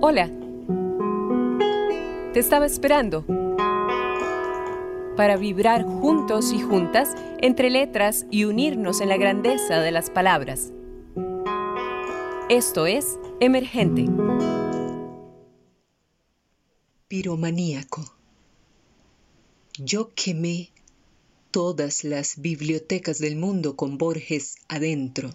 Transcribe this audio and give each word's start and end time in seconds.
Hola. 0.00 0.30
Te 2.32 2.38
estaba 2.38 2.66
esperando 2.66 3.24
para 5.16 5.36
vibrar 5.36 5.82
juntos 5.82 6.52
y 6.52 6.60
juntas 6.60 7.16
entre 7.38 7.68
letras 7.68 8.24
y 8.30 8.44
unirnos 8.44 9.00
en 9.00 9.08
la 9.08 9.16
grandeza 9.16 9.80
de 9.80 9.90
las 9.90 10.08
palabras. 10.08 10.72
Esto 12.48 12.86
es 12.86 13.18
Emergente. 13.40 14.04
Piromaníaco. 17.08 18.04
Yo 19.78 20.12
quemé 20.14 20.70
todas 21.50 22.04
las 22.04 22.40
bibliotecas 22.40 23.18
del 23.18 23.34
mundo 23.34 23.74
con 23.74 23.98
Borges 23.98 24.58
adentro. 24.68 25.30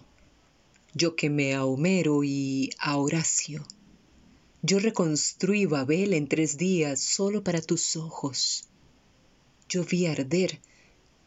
Yo 0.94 1.16
quemé 1.16 1.54
a 1.54 1.66
Homero 1.66 2.24
y 2.24 2.70
a 2.78 2.96
Horacio. 2.96 3.62
Yo 4.66 4.78
reconstruí 4.78 5.66
Babel 5.66 6.14
en 6.14 6.26
tres 6.26 6.56
días 6.56 6.98
solo 6.98 7.44
para 7.44 7.60
tus 7.60 7.96
ojos. 7.96 8.64
Yo 9.68 9.84
vi 9.84 10.06
arder 10.06 10.58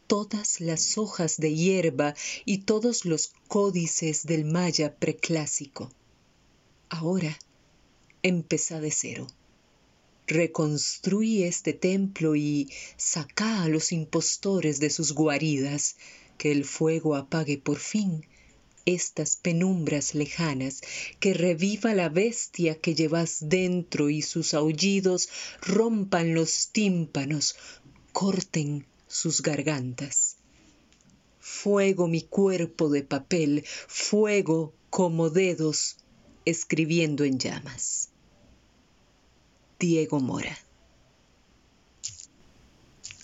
todas 0.07 0.59
las 0.59 0.97
hojas 0.97 1.37
de 1.37 1.53
hierba 1.53 2.15
y 2.45 2.63
todos 2.63 3.05
los 3.05 3.33
códices 3.47 4.25
del 4.25 4.43
maya 4.43 4.95
preclásico. 4.95 5.91
Ahora 6.89 7.37
empezá 8.23 8.79
de 8.81 8.89
cero. 8.89 9.27
Reconstruí 10.25 11.43
este 11.43 11.73
templo 11.73 12.35
y 12.35 12.71
sacá 12.95 13.61
a 13.61 13.67
los 13.67 13.91
impostores 13.91 14.79
de 14.79 14.89
sus 14.89 15.11
guaridas, 15.11 15.97
que 16.39 16.51
el 16.51 16.65
fuego 16.65 17.15
apague 17.15 17.59
por 17.59 17.77
fin 17.77 18.25
estas 18.87 19.35
penumbras 19.35 20.15
lejanas, 20.15 20.81
que 21.19 21.33
reviva 21.33 21.93
la 21.93 22.09
bestia 22.09 22.79
que 22.79 22.95
llevas 22.95 23.49
dentro 23.49 24.09
y 24.09 24.21
sus 24.21 24.53
aullidos 24.53 25.29
rompan 25.61 26.33
los 26.33 26.69
tímpanos, 26.71 27.55
corten 28.13 28.87
sus 29.07 29.41
gargantas. 29.41 30.37
Fuego 31.39 32.07
mi 32.07 32.21
cuerpo 32.21 32.89
de 32.89 33.03
papel, 33.03 33.65
fuego 33.87 34.73
como 34.89 35.29
dedos 35.29 35.97
escribiendo 36.45 37.25
en 37.25 37.39
llamas. 37.39 38.09
Diego 39.79 40.19
Mora 40.19 40.57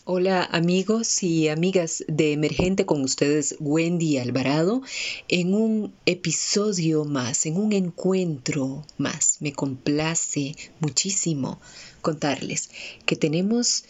Hola 0.05 0.43
amigos 0.43 1.23
y 1.23 1.47
amigas 1.47 2.03
de 2.09 2.33
Emergente 2.33 2.85
con 2.85 3.03
ustedes 3.03 3.55
Wendy 3.61 4.17
Alvarado 4.17 4.81
en 5.29 5.53
un 5.53 5.93
episodio 6.05 7.05
más, 7.05 7.45
en 7.45 7.55
un 7.55 7.71
encuentro 7.71 8.85
más. 8.97 9.37
Me 9.39 9.53
complace 9.53 10.57
muchísimo 10.81 11.61
contarles 12.01 12.69
que 13.05 13.15
tenemos 13.15 13.85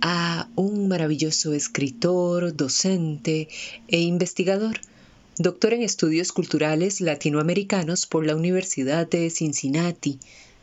a 0.00 0.48
un 0.56 0.88
maravilloso 0.88 1.52
escritor, 1.52 2.56
docente 2.56 3.50
e 3.88 4.00
investigador, 4.00 4.80
doctor 5.36 5.74
en 5.74 5.82
estudios 5.82 6.32
culturales 6.32 7.02
latinoamericanos 7.02 8.06
por 8.06 8.24
la 8.24 8.34
Universidad 8.34 9.06
de 9.06 9.28
Cincinnati 9.28 10.20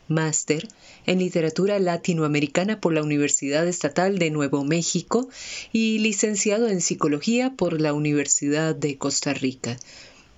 máster 0.08 0.68
en 1.06 1.20
literatura 1.20 1.80
latinoamericana 1.80 2.80
por 2.82 2.94
la 2.94 3.04
Universidad 3.04 3.68
Estatal 3.68 4.20
de 4.20 4.32
Nuevo 4.32 4.64
México 4.64 5.30
y 5.72 6.00
licenciado 6.00 6.68
en 6.68 6.82
psicología 6.82 7.54
por 7.56 7.80
la 7.80 7.94
Universidad 7.94 8.76
de 8.76 8.98
Costa 8.98 9.34
Rica. 9.34 9.78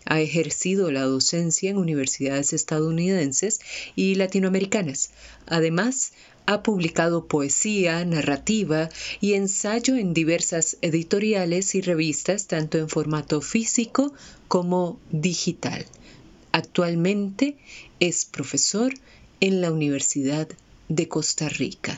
Ha 0.05 0.21
ejercido 0.21 0.91
la 0.91 1.01
docencia 1.01 1.69
en 1.69 1.77
universidades 1.77 2.53
estadounidenses 2.53 3.59
y 3.95 4.15
latinoamericanas. 4.15 5.11
Además, 5.45 6.13
ha 6.45 6.63
publicado 6.63 7.27
poesía, 7.27 8.03
narrativa 8.05 8.89
y 9.21 9.33
ensayo 9.33 9.95
en 9.95 10.15
diversas 10.15 10.77
editoriales 10.81 11.75
y 11.75 11.81
revistas, 11.81 12.47
tanto 12.47 12.79
en 12.79 12.89
formato 12.89 13.39
físico 13.41 14.13
como 14.47 14.99
digital. 15.11 15.85
Actualmente 16.51 17.57
es 17.99 18.25
profesor 18.25 18.93
en 19.41 19.61
la 19.61 19.71
Universidad 19.71 20.49
de 20.89 21.07
Costa 21.07 21.47
Rica. 21.47 21.97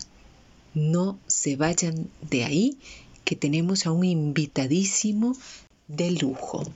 No 0.75 1.19
se 1.28 1.56
vayan 1.56 2.09
de 2.29 2.44
ahí, 2.44 2.78
que 3.25 3.35
tenemos 3.35 3.85
a 3.85 3.91
un 3.91 4.06
invitadísimo 4.06 5.35
de 5.88 6.12
lujo. 6.12 6.72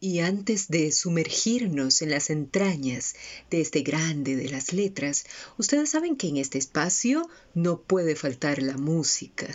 Y 0.00 0.20
antes 0.20 0.68
de 0.68 0.90
sumergirnos 0.92 2.00
en 2.00 2.10
las 2.10 2.30
entrañas 2.30 3.14
de 3.50 3.60
este 3.60 3.82
grande 3.82 4.34
de 4.34 4.48
las 4.48 4.72
letras, 4.72 5.26
ustedes 5.58 5.90
saben 5.90 6.16
que 6.16 6.28
en 6.28 6.38
este 6.38 6.56
espacio 6.56 7.28
no 7.54 7.82
puede 7.82 8.16
faltar 8.16 8.62
la 8.62 8.78
música. 8.78 9.46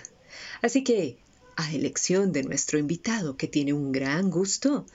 Así 0.61 0.83
que, 0.83 1.17
a 1.55 1.73
elección 1.73 2.31
de 2.31 2.43
nuestro 2.43 2.77
invitado, 2.77 3.37
que 3.37 3.47
tiene 3.47 3.73
un 3.73 3.91
gran 3.91 4.29
gusto, 4.29 4.85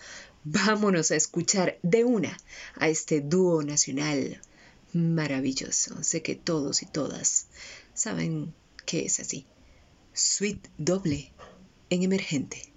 vámonos 0.44 1.10
a 1.10 1.16
escuchar 1.16 1.78
de 1.82 2.04
una 2.04 2.38
a 2.76 2.88
este 2.88 3.20
dúo 3.20 3.62
nacional 3.64 4.40
maravilloso. 4.92 6.02
Sé 6.02 6.22
que 6.22 6.34
todos 6.34 6.82
y 6.82 6.86
todas 6.86 7.46
saben 7.94 8.54
que 8.86 9.06
es 9.06 9.20
así. 9.20 9.46
Suite 10.12 10.68
doble 10.78 11.32
en 11.90 12.02
emergente. 12.02 12.69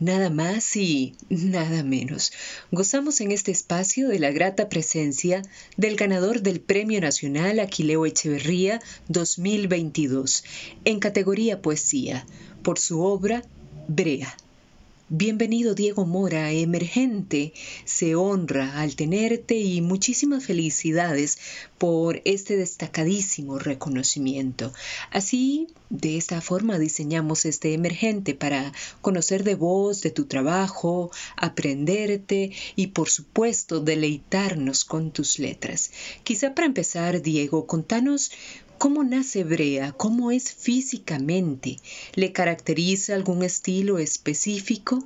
Nada 0.00 0.30
más 0.30 0.76
y 0.76 1.14
nada 1.28 1.82
menos. 1.82 2.32
Gozamos 2.70 3.20
en 3.20 3.32
este 3.32 3.50
espacio 3.50 4.08
de 4.08 4.18
la 4.18 4.30
grata 4.30 4.68
presencia 4.68 5.42
del 5.76 5.96
ganador 5.96 6.42
del 6.42 6.60
Premio 6.60 7.00
Nacional 7.00 7.60
Aquileo 7.60 8.06
Echeverría 8.06 8.80
2022 9.08 10.44
en 10.84 11.00
categoría 11.00 11.62
Poesía 11.62 12.26
por 12.62 12.78
su 12.78 13.02
obra 13.02 13.42
Brea. 13.88 14.36
Bienvenido 15.10 15.74
Diego 15.74 16.04
Mora, 16.04 16.52
emergente, 16.52 17.54
se 17.86 18.14
honra 18.14 18.78
al 18.78 18.94
tenerte 18.94 19.56
y 19.56 19.80
muchísimas 19.80 20.44
felicidades 20.44 21.38
por 21.78 22.20
este 22.26 22.58
destacadísimo 22.58 23.58
reconocimiento. 23.58 24.70
Así, 25.10 25.68
de 25.88 26.18
esta 26.18 26.42
forma 26.42 26.78
diseñamos 26.78 27.46
este 27.46 27.72
emergente 27.72 28.34
para 28.34 28.74
conocer 29.00 29.44
de 29.44 29.54
vos, 29.54 30.02
de 30.02 30.10
tu 30.10 30.26
trabajo, 30.26 31.10
aprenderte 31.38 32.52
y 32.76 32.88
por 32.88 33.08
supuesto 33.08 33.80
deleitarnos 33.80 34.84
con 34.84 35.10
tus 35.10 35.38
letras. 35.38 35.90
Quizá 36.22 36.54
para 36.54 36.66
empezar, 36.66 37.22
Diego, 37.22 37.66
contanos 37.66 38.30
¿Cómo 38.78 39.02
nace 39.02 39.42
Brea? 39.42 39.90
¿Cómo 39.90 40.30
es 40.30 40.54
físicamente? 40.54 41.78
¿Le 42.14 42.30
caracteriza 42.30 43.16
algún 43.16 43.42
estilo 43.42 43.98
específico? 43.98 45.02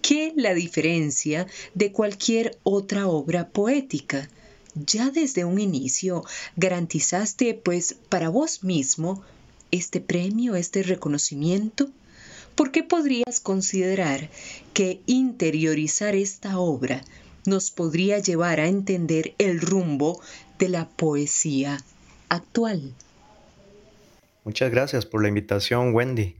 ¿Qué 0.00 0.32
la 0.36 0.54
diferencia 0.54 1.48
de 1.74 1.90
cualquier 1.90 2.56
otra 2.62 3.08
obra 3.08 3.48
poética? 3.48 4.30
Ya 4.76 5.10
desde 5.10 5.44
un 5.44 5.58
inicio 5.58 6.22
garantizaste 6.54 7.54
pues 7.54 7.96
para 8.08 8.28
vos 8.28 8.62
mismo 8.62 9.24
este 9.72 10.00
premio, 10.00 10.54
este 10.54 10.84
reconocimiento. 10.84 11.90
¿Por 12.54 12.70
qué 12.70 12.84
podrías 12.84 13.40
considerar 13.40 14.30
que 14.72 15.00
interiorizar 15.06 16.14
esta 16.14 16.60
obra 16.60 17.02
nos 17.44 17.72
podría 17.72 18.20
llevar 18.20 18.60
a 18.60 18.68
entender 18.68 19.34
el 19.38 19.60
rumbo 19.60 20.20
de 20.60 20.68
la 20.68 20.88
poesía 20.88 21.82
actual. 22.30 22.94
Muchas 24.44 24.70
gracias 24.70 25.04
por 25.04 25.20
la 25.20 25.28
invitación, 25.28 25.94
Wendy. 25.94 26.36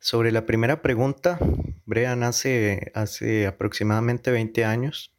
Sobre 0.00 0.32
la 0.32 0.46
primera 0.46 0.80
pregunta, 0.80 1.38
Brea 1.84 2.16
nace 2.16 2.90
hace 2.94 3.46
aproximadamente 3.46 4.30
20 4.30 4.64
años 4.64 5.10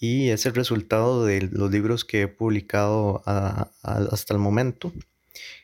y 0.00 0.30
es 0.30 0.46
el 0.46 0.54
resultado 0.54 1.26
de 1.26 1.42
los 1.42 1.70
libros 1.70 2.04
que 2.04 2.22
he 2.22 2.28
publicado 2.28 3.22
hasta 3.26 4.32
el 4.32 4.40
momento. 4.40 4.92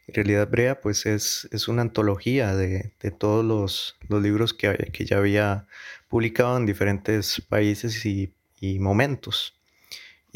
En 0.07 0.15
realidad, 0.15 0.49
Brea 0.51 0.81
pues 0.81 1.07
es, 1.07 1.49
es 1.53 1.69
una 1.69 1.83
antología 1.83 2.55
de, 2.55 2.93
todos 3.19 3.45
los, 3.45 3.97
libros 4.23 4.53
que, 4.53 4.91
que, 4.93 5.07
ya 5.07 5.17
había 5.17 5.67
publicado 6.09 6.57
en 6.57 6.67
diferentes 6.67 7.41
países 7.49 8.05
y 8.05 8.31
momentos 8.79 9.55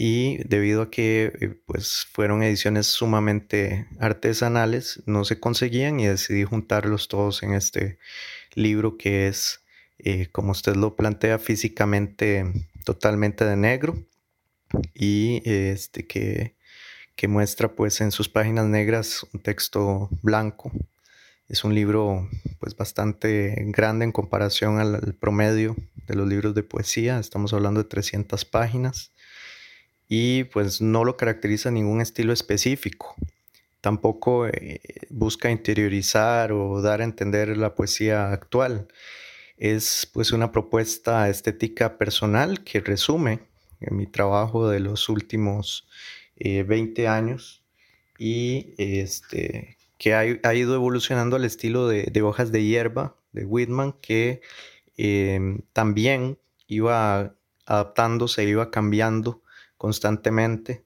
y 0.00 0.38
debido 0.44 0.82
a 0.82 0.90
que 0.92 1.32
eh, 1.40 1.60
pues 1.66 2.06
fueron 2.12 2.44
ediciones 2.44 2.86
sumamente 2.86 3.88
artesanales 3.98 5.02
no 5.06 5.24
se 5.24 5.40
conseguían 5.40 5.98
y 5.98 6.06
decidí 6.06 6.44
juntarlos 6.44 7.08
todos 7.08 7.42
en 7.42 7.52
este 7.52 7.98
libro 8.54 8.96
que 8.96 9.26
es 9.26 9.64
eh, 9.98 10.28
como 10.30 10.52
usted 10.52 10.76
lo 10.76 10.94
plantea 10.94 11.40
físicamente 11.40 12.44
totalmente 12.84 13.44
de 13.44 13.56
negro 13.56 13.98
y 14.94 15.42
este 15.44 16.06
que, 16.06 16.54
que 17.16 17.26
muestra 17.26 17.74
pues 17.74 18.00
en 18.00 18.12
sus 18.12 18.28
páginas 18.28 18.66
negras 18.66 19.26
un 19.32 19.40
texto 19.40 20.10
blanco. 20.22 20.70
Es 21.48 21.64
un 21.64 21.74
libro 21.74 22.28
pues 22.60 22.76
bastante 22.76 23.64
grande 23.68 24.04
en 24.04 24.12
comparación 24.12 24.78
al 24.78 25.14
promedio 25.14 25.74
de 26.06 26.14
los 26.14 26.28
libros 26.28 26.54
de 26.54 26.62
poesía 26.62 27.18
estamos 27.18 27.52
hablando 27.52 27.82
de 27.82 27.88
300 27.88 28.44
páginas 28.44 29.10
y 30.08 30.44
pues 30.44 30.80
no 30.80 31.04
lo 31.04 31.16
caracteriza 31.16 31.70
ningún 31.70 32.00
estilo 32.00 32.32
específico. 32.32 33.14
Tampoco 33.80 34.48
eh, 34.48 34.80
busca 35.10 35.50
interiorizar 35.50 36.52
o 36.52 36.80
dar 36.82 37.00
a 37.00 37.04
entender 37.04 37.56
la 37.56 37.74
poesía 37.74 38.32
actual. 38.32 38.88
Es 39.56 40.08
pues 40.12 40.32
una 40.32 40.50
propuesta 40.50 41.28
estética 41.28 41.98
personal 41.98 42.64
que 42.64 42.80
resume 42.80 43.40
mi 43.80 44.06
trabajo 44.06 44.68
de 44.68 44.80
los 44.80 45.08
últimos 45.08 45.88
20 46.36 47.02
eh, 47.02 47.08
años 47.08 47.62
y 48.18 48.74
este, 48.78 49.76
que 49.98 50.14
ha, 50.14 50.54
ido 50.54 50.74
evolucionando 50.74 51.36
al 51.36 51.44
estilo 51.44 51.88
de, 51.88 52.22
hojas 52.22 52.50
de 52.50 52.64
hierba 52.64 53.16
de 53.32 53.44
Whitman 53.44 53.92
que 54.00 54.40
em, 54.96 55.60
también 55.72 56.38
iba 56.66 57.34
adaptándose, 57.66 58.44
iba 58.44 58.70
cambiando 58.70 59.42
constantemente 59.78 60.84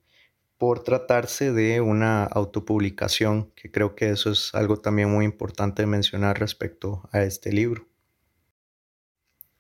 por 0.59 0.85
tratarse 0.85 1.53
de 1.53 1.81
una 1.81 2.23
autopublicación, 2.23 3.51
que 3.57 3.73
creo 3.73 3.97
que 3.97 4.11
eso 4.11 4.31
es 4.31 4.55
algo 4.55 4.77
también 4.77 5.11
muy 5.11 5.25
importante 5.25 5.87
mencionar 5.87 6.39
respecto 6.39 7.09
a 7.11 7.23
este 7.23 7.53
libro. 7.53 7.89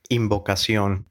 Invocación. 0.08 1.08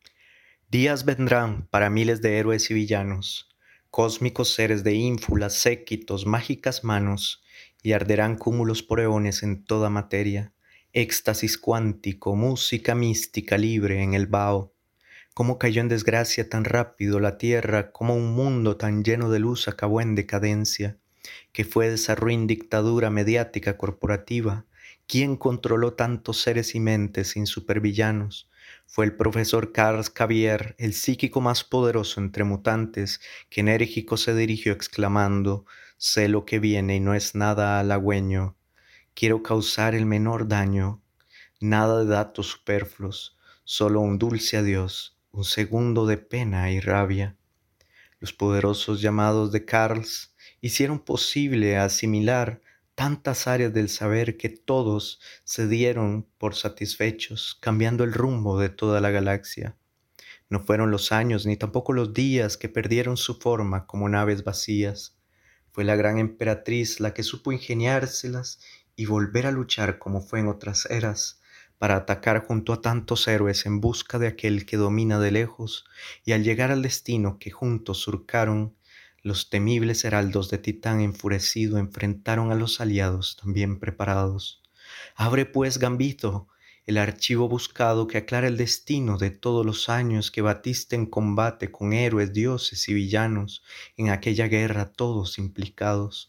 Días 0.69 1.03
vendrán 1.03 1.67
para 1.67 1.89
miles 1.89 2.21
de 2.21 2.37
héroes 2.37 2.71
y 2.71 2.73
villanos, 2.73 3.49
cósmicos 3.89 4.53
seres 4.53 4.85
de 4.85 4.93
ínfulas, 4.93 5.55
séquitos, 5.55 6.25
mágicas 6.25 6.85
manos, 6.85 7.43
y 7.83 7.91
arderán 7.91 8.37
cúmulos 8.37 8.83
por 8.83 9.01
eones 9.01 9.43
en 9.43 9.65
toda 9.65 9.89
materia, 9.89 10.53
éxtasis 10.93 11.57
cuántico, 11.57 12.35
música 12.35 12.95
mística 12.95 13.57
libre 13.57 14.01
en 14.01 14.13
el 14.13 14.27
vaho, 14.27 14.73
cómo 15.33 15.57
cayó 15.57 15.81
en 15.81 15.87
desgracia 15.87 16.49
tan 16.49 16.65
rápido 16.65 17.19
la 17.19 17.37
tierra, 17.37 17.91
como 17.91 18.15
un 18.15 18.33
mundo 18.33 18.77
tan 18.77 19.03
lleno 19.03 19.29
de 19.29 19.39
luz 19.39 19.67
acabó 19.67 20.01
en 20.01 20.15
decadencia, 20.15 20.97
que 21.53 21.63
fue 21.63 21.93
esa 21.93 22.15
ruin 22.15 22.47
dictadura 22.47 23.09
mediática 23.09 23.77
corporativa, 23.77 24.65
¿quién 25.07 25.37
controló 25.37 25.93
tantos 25.93 26.41
seres 26.41 26.75
y 26.75 26.79
mentes 26.79 27.29
sin 27.29 27.47
supervillanos? 27.47 28.49
Fue 28.85 29.05
el 29.05 29.15
profesor 29.15 29.71
Carl 29.71 30.03
Xavier, 30.03 30.75
el 30.77 30.93
psíquico 30.93 31.39
más 31.39 31.63
poderoso 31.63 32.19
entre 32.19 32.43
mutantes, 32.43 33.21
que 33.49 33.61
enérgico 33.61 34.17
se 34.17 34.35
dirigió 34.35 34.73
exclamando, 34.73 35.65
sé 35.97 36.27
lo 36.27 36.45
que 36.45 36.59
viene 36.59 36.97
y 36.97 36.99
no 36.99 37.13
es 37.13 37.35
nada 37.35 37.79
halagüeño, 37.79 38.57
quiero 39.13 39.43
causar 39.43 39.95
el 39.95 40.05
menor 40.05 40.47
daño, 40.47 41.01
nada 41.61 41.99
de 41.99 42.05
datos 42.07 42.47
superfluos, 42.47 43.37
solo 43.63 44.01
un 44.01 44.17
dulce 44.17 44.57
adiós, 44.57 45.17
un 45.31 45.45
segundo 45.45 46.05
de 46.05 46.17
pena 46.17 46.71
y 46.71 46.79
rabia. 46.79 47.37
Los 48.19 48.33
poderosos 48.33 49.01
llamados 49.01 49.51
de 49.51 49.65
Carls 49.65 50.35
hicieron 50.59 50.99
posible 50.99 51.77
asimilar 51.77 52.61
tantas 52.95 53.47
áreas 53.47 53.73
del 53.73 53.89
saber 53.89 54.37
que 54.37 54.49
todos 54.49 55.21
se 55.43 55.67
dieron 55.67 56.27
por 56.37 56.55
satisfechos, 56.55 57.57
cambiando 57.61 58.03
el 58.03 58.13
rumbo 58.13 58.59
de 58.59 58.69
toda 58.69 58.99
la 58.99 59.09
galaxia. 59.09 59.77
No 60.49 60.59
fueron 60.59 60.91
los 60.91 61.13
años 61.13 61.45
ni 61.45 61.55
tampoco 61.55 61.93
los 61.93 62.13
días 62.13 62.57
que 62.57 62.67
perdieron 62.67 63.15
su 63.15 63.35
forma 63.39 63.87
como 63.87 64.09
naves 64.09 64.43
vacías. 64.43 65.17
Fue 65.71 65.85
la 65.85 65.95
gran 65.95 66.19
emperatriz 66.19 66.99
la 66.99 67.13
que 67.13 67.23
supo 67.23 67.53
ingeniárselas 67.53 68.59
y 68.97 69.05
volver 69.05 69.47
a 69.47 69.51
luchar 69.51 69.97
como 69.97 70.21
fue 70.21 70.41
en 70.41 70.49
otras 70.49 70.85
eras, 70.91 71.40
para 71.81 71.95
atacar 71.95 72.45
junto 72.45 72.73
a 72.73 72.81
tantos 72.81 73.27
héroes 73.27 73.65
en 73.65 73.81
busca 73.81 74.19
de 74.19 74.27
aquel 74.27 74.67
que 74.67 74.77
domina 74.77 75.19
de 75.19 75.31
lejos, 75.31 75.83
y 76.23 76.33
al 76.33 76.43
llegar 76.43 76.69
al 76.69 76.83
destino 76.83 77.39
que 77.39 77.49
juntos 77.49 77.97
surcaron, 77.97 78.75
los 79.23 79.49
temibles 79.49 80.05
heraldos 80.05 80.51
de 80.51 80.59
Titán 80.59 81.01
enfurecido 81.01 81.79
enfrentaron 81.79 82.51
a 82.51 82.55
los 82.55 82.81
aliados 82.81 83.35
también 83.41 83.79
preparados. 83.79 84.61
Abre 85.15 85.47
pues, 85.47 85.79
Gambito, 85.79 86.47
el 86.87 86.97
archivo 86.97 87.47
buscado 87.47 88.07
que 88.07 88.17
aclara 88.17 88.47
el 88.47 88.57
destino 88.57 89.17
de 89.17 89.29
todos 89.29 89.65
los 89.65 89.87
años 89.87 90.31
que 90.31 90.41
batiste 90.41 90.95
en 90.95 91.05
combate 91.05 91.71
con 91.71 91.93
héroes, 91.93 92.33
dioses 92.33 92.89
y 92.89 92.93
villanos, 92.93 93.63
en 93.97 94.09
aquella 94.09 94.47
guerra 94.47 94.91
todos 94.91 95.37
implicados. 95.37 96.27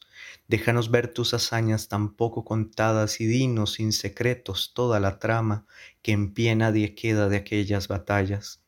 Déjanos 0.48 0.90
ver 0.90 1.12
tus 1.12 1.32
hazañas 1.32 1.88
tan 1.88 2.14
poco 2.14 2.44
contadas 2.44 3.20
y 3.20 3.26
dinos 3.26 3.74
sin 3.74 3.92
secretos 3.92 4.72
toda 4.74 5.00
la 5.00 5.18
trama 5.18 5.66
que 6.02 6.12
en 6.12 6.34
pie 6.34 6.54
nadie 6.54 6.94
queda 6.94 7.28
de 7.28 7.38
aquellas 7.38 7.88
batallas. 7.88 8.62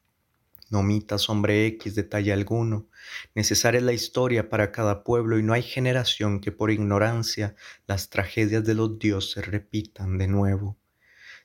No 0.71 0.81
omitas, 0.81 1.29
hombre 1.29 1.67
X, 1.67 1.95
detalle 1.95 2.33
alguno. 2.33 2.89
Necesaria 3.35 3.79
es 3.79 3.85
la 3.85 3.93
historia 3.93 4.49
para 4.49 4.73
cada 4.73 5.05
pueblo 5.05 5.39
y 5.39 5.43
no 5.43 5.53
hay 5.53 5.63
generación 5.63 6.41
que 6.41 6.51
por 6.51 6.71
ignorancia 6.71 7.55
las 7.87 8.09
tragedias 8.09 8.65
de 8.65 8.75
los 8.75 8.99
dioses 8.99 9.47
repitan 9.47 10.17
de 10.17 10.29
nuevo. 10.29 10.79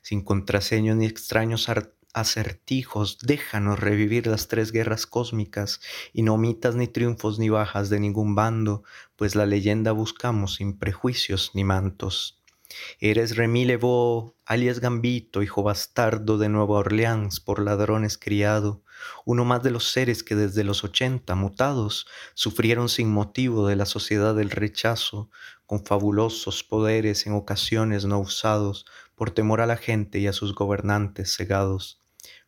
Sin 0.02 0.22
contraseños 0.22 0.96
ni 0.96 1.06
extraños 1.06 1.68
acertijos, 2.12 3.18
déjanos 3.18 3.78
revivir 3.78 4.26
las 4.26 4.48
tres 4.48 4.72
guerras 4.72 5.06
cósmicas 5.06 5.80
y 6.12 6.22
no 6.22 6.34
omitas 6.34 6.74
ni 6.74 6.88
triunfos 6.88 7.38
ni 7.38 7.48
bajas 7.48 7.90
de 7.90 8.00
ningún 8.00 8.34
bando, 8.34 8.82
pues 9.16 9.34
la 9.34 9.46
leyenda 9.46 9.92
buscamos 9.92 10.54
sin 10.56 10.78
prejuicios 10.78 11.52
ni 11.54 11.64
mantos. 11.64 12.40
Eres 13.00 13.36
Remy 13.36 13.64
Lebeau, 13.64 14.36
alias 14.46 14.78
Gambito, 14.78 15.42
hijo 15.42 15.62
bastardo 15.62 16.38
de 16.38 16.48
Nueva 16.48 16.78
Orleans 16.78 17.40
por 17.40 17.60
ladrones 17.60 18.16
criado, 18.16 18.82
uno 19.24 19.44
más 19.44 19.62
de 19.62 19.70
los 19.70 19.90
seres 19.90 20.22
que 20.22 20.36
desde 20.36 20.62
los 20.62 20.84
ochenta, 20.84 21.34
mutados, 21.34 22.06
sufrieron 22.34 22.88
sin 22.88 23.10
motivo 23.10 23.66
de 23.66 23.74
la 23.74 23.86
sociedad 23.86 24.36
del 24.36 24.50
rechazo, 24.50 25.30
con 25.66 25.84
fabulosos 25.84 26.62
poderes 26.62 27.26
en 27.26 27.32
ocasiones 27.32 28.04
no 28.04 28.18
usados 28.20 28.86
por 29.20 29.32
temor 29.32 29.60
a 29.60 29.66
la 29.66 29.76
gente 29.76 30.18
y 30.18 30.26
a 30.28 30.32
sus 30.32 30.54
gobernantes 30.54 31.36
cegados. 31.36 32.00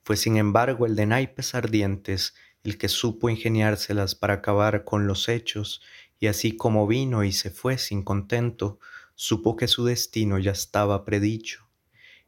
Fue 0.05 0.17
sin 0.17 0.39
embargo 0.39 0.87
el 0.87 0.97
de 0.97 1.05
naipes 1.05 1.55
ardientes 1.55 2.33
el 2.65 2.79
que 2.79 2.89
supo 2.89 3.29
ingeniárselas 3.29 4.15
para 4.15 4.33
acabar 4.33 4.83
con 4.83 5.07
los 5.07 5.29
hechos, 5.29 5.83
y 6.19 6.29
así 6.29 6.57
como 6.57 6.87
vino 6.87 7.25
y 7.25 7.33
se 7.33 7.51
fue 7.51 7.77
sin 7.77 8.03
contento, 8.03 8.79
supo 9.15 9.55
que 9.55 9.69
su 9.69 9.85
destino 9.85 10.39
ya 10.39 10.53
estaba 10.53 11.05
predicho. 11.05 11.69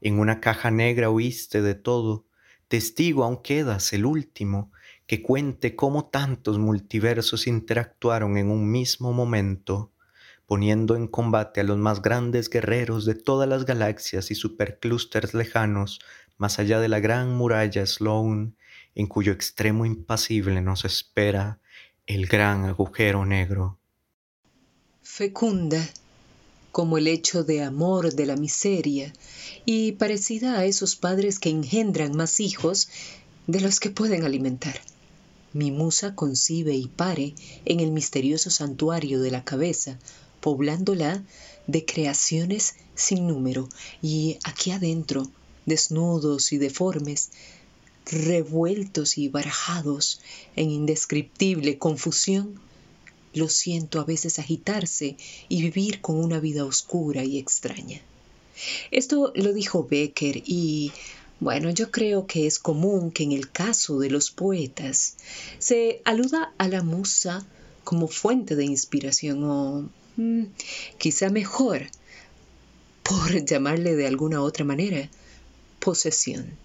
En 0.02 0.18
una 0.18 0.42
caja 0.42 0.70
negra 0.70 1.08
huiste 1.08 1.62
de 1.62 1.74
todo, 1.74 2.26
testigo 2.68 3.24
aún 3.24 3.42
quedas 3.42 3.94
el 3.94 4.04
último, 4.04 4.72
que 5.06 5.22
cuente 5.22 5.74
cómo 5.74 6.10
tantos 6.10 6.58
multiversos 6.58 7.46
interactuaron 7.46 8.36
en 8.36 8.50
un 8.50 8.70
mismo 8.70 9.14
momento, 9.14 9.93
poniendo 10.46 10.96
en 10.96 11.06
combate 11.06 11.60
a 11.60 11.64
los 11.64 11.78
más 11.78 12.02
grandes 12.02 12.50
guerreros 12.50 13.04
de 13.04 13.14
todas 13.14 13.48
las 13.48 13.64
galaxias 13.64 14.30
y 14.30 14.34
superclústeres 14.34 15.34
lejanos, 15.34 16.00
más 16.36 16.58
allá 16.58 16.80
de 16.80 16.88
la 16.88 17.00
gran 17.00 17.34
muralla 17.34 17.86
Sloan, 17.86 18.56
en 18.94 19.06
cuyo 19.06 19.32
extremo 19.32 19.86
impasible 19.86 20.60
nos 20.60 20.84
espera 20.84 21.58
el 22.06 22.26
gran 22.26 22.64
agujero 22.64 23.24
negro. 23.24 23.78
Fecunda 25.02 25.80
como 26.74 26.98
el 26.98 27.06
hecho 27.06 27.44
de 27.44 27.62
amor 27.62 28.14
de 28.14 28.26
la 28.26 28.34
miseria, 28.34 29.12
y 29.64 29.92
parecida 29.92 30.58
a 30.58 30.64
esos 30.64 30.96
padres 30.96 31.38
que 31.38 31.48
engendran 31.48 32.16
más 32.16 32.40
hijos 32.40 32.88
de 33.46 33.60
los 33.60 33.78
que 33.78 33.90
pueden 33.90 34.24
alimentar. 34.24 34.80
Mi 35.52 35.70
musa 35.70 36.16
concibe 36.16 36.74
y 36.74 36.88
pare 36.88 37.34
en 37.64 37.78
el 37.78 37.92
misterioso 37.92 38.50
santuario 38.50 39.20
de 39.20 39.30
la 39.30 39.44
cabeza, 39.44 40.00
poblándola 40.44 41.24
de 41.66 41.86
creaciones 41.86 42.74
sin 42.94 43.26
número, 43.26 43.66
y 44.02 44.36
aquí 44.44 44.72
adentro, 44.72 45.26
desnudos 45.64 46.52
y 46.52 46.58
deformes, 46.58 47.30
revueltos 48.04 49.16
y 49.16 49.30
barajados 49.30 50.20
en 50.54 50.70
indescriptible 50.70 51.78
confusión, 51.78 52.60
lo 53.32 53.48
siento 53.48 54.00
a 54.00 54.04
veces 54.04 54.38
agitarse 54.38 55.16
y 55.48 55.62
vivir 55.62 56.02
con 56.02 56.22
una 56.22 56.40
vida 56.40 56.66
oscura 56.66 57.24
y 57.24 57.38
extraña. 57.38 58.02
Esto 58.90 59.32
lo 59.34 59.54
dijo 59.54 59.88
Becker 59.90 60.42
y 60.44 60.92
bueno, 61.40 61.70
yo 61.70 61.90
creo 61.90 62.26
que 62.26 62.46
es 62.46 62.58
común 62.58 63.12
que 63.12 63.22
en 63.22 63.32
el 63.32 63.50
caso 63.50 63.98
de 63.98 64.10
los 64.10 64.30
poetas 64.30 65.16
se 65.58 66.02
aluda 66.04 66.52
a 66.58 66.68
la 66.68 66.82
musa 66.82 67.46
como 67.82 68.08
fuente 68.08 68.56
de 68.56 68.66
inspiración 68.66 69.42
o 69.44 69.88
quizá 70.98 71.30
mejor, 71.30 71.82
por 73.02 73.44
llamarle 73.44 73.94
de 73.96 74.06
alguna 74.06 74.42
otra 74.42 74.64
manera, 74.64 75.08
posesión. 75.78 76.56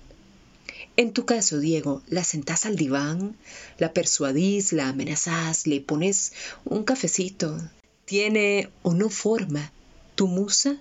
En 0.97 1.13
tu 1.13 1.25
caso, 1.25 1.59
Diego, 1.59 2.01
¿la 2.07 2.23
sentás 2.23 2.65
al 2.65 2.75
diván? 2.75 3.37
¿La 3.77 3.93
persuadís? 3.93 4.73
¿La 4.73 4.89
amenazás? 4.89 5.65
¿Le 5.65 5.79
pones 5.79 6.33
un 6.65 6.83
cafecito? 6.83 7.57
¿Tiene 8.05 8.69
o 8.81 8.93
no 8.93 9.09
forma 9.09 9.71
tu 10.15 10.27
musa? 10.27 10.77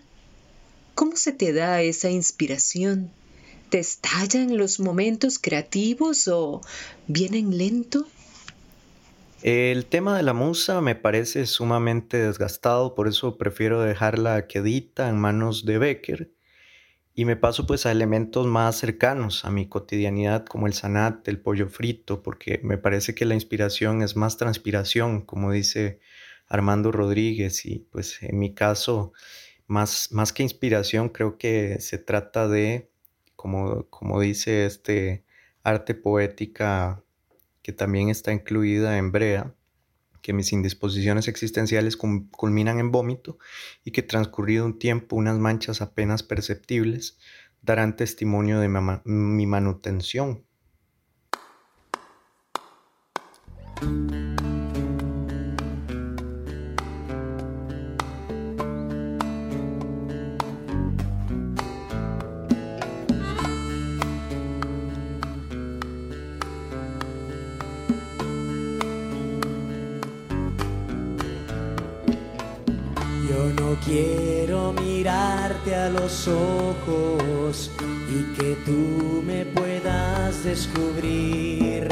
¿Cómo 0.95 1.17
se 1.17 1.31
te 1.31 1.53
da 1.53 1.83
esa 1.83 2.11
inspiración? 2.11 3.13
¿Te 3.71 3.79
estallan 3.79 4.57
los 4.57 4.81
momentos 4.81 5.39
creativos 5.39 6.27
o 6.27 6.63
vienen 7.07 7.57
lento? 7.57 8.09
El 9.43 9.87
tema 9.87 10.17
de 10.17 10.25
la 10.25 10.33
musa 10.33 10.81
me 10.81 10.97
parece 10.97 11.47
sumamente 11.47 12.17
desgastado, 12.17 12.97
por 12.97 13.07
eso 13.07 13.39
prefiero 13.39 13.81
dejarla 13.81 14.49
quedita 14.49 15.09
en 15.09 15.17
manos 15.17 15.65
de 15.65 15.79
Becker 15.79 16.33
y 17.15 17.25
me 17.25 17.37
paso 17.37 17.65
pues 17.65 17.87
a 17.87 17.93
elementos 17.93 18.49
más 18.49 18.77
cercanos 18.77 19.45
a 19.45 19.51
mi 19.51 19.69
cotidianidad 19.69 20.45
como 20.45 20.67
el 20.67 20.73
sanat, 20.73 21.27
el 21.29 21.41
pollo 21.41 21.69
frito, 21.69 22.21
porque 22.23 22.61
me 22.65 22.79
parece 22.79 23.15
que 23.15 23.25
la 23.25 23.35
inspiración 23.35 24.03
es 24.03 24.17
más 24.17 24.39
transpiración, 24.39 25.23
como 25.23 25.53
dice 25.53 26.01
Armando 26.49 26.91
Rodríguez 26.91 27.65
y 27.65 27.79
pues 27.91 28.21
en 28.23 28.41
mi 28.41 28.55
caso 28.55 29.13
más, 29.69 30.11
más 30.11 30.33
que 30.33 30.43
inspiración 30.43 31.11
creo 31.11 31.39
que 31.39 31.81
se 31.81 31.99
trata 31.99 32.49
de, 32.49 32.91
como, 33.37 33.89
como 33.89 34.21
dice 34.21 34.67
este 34.67 35.25
arte 35.63 35.95
poética 35.95 37.05
que 37.69 37.75
también 37.75 38.09
está 38.09 38.33
incluida 38.33 38.97
en 38.97 39.13
Brea, 39.13 39.55
que 40.23 40.33
mis 40.33 40.55
indisposiciones 40.55 41.29
existenciales 41.29 41.99
culminan 41.99 42.81
en 42.81 42.91
vómito 42.91 43.37
y 43.85 43.91
que 43.91 44.01
transcurrido 44.01 44.65
un 44.65 44.79
tiempo 44.79 45.17
unas 45.17 45.37
manchas 45.37 45.83
apenas 45.83 46.23
perceptibles 46.23 47.19
darán 47.61 47.95
testimonio 47.95 48.59
de 48.59 48.71
mi 49.05 49.47
manutención. 49.47 50.47
Quiero 73.85 74.73
mirarte 74.73 75.75
a 75.75 75.89
los 75.89 76.29
ojos 76.29 77.71
y 78.11 78.23
que 78.35 78.57
tú 78.65 79.23
me 79.25 79.45
puedas 79.47 80.45
descubrir. 80.45 81.89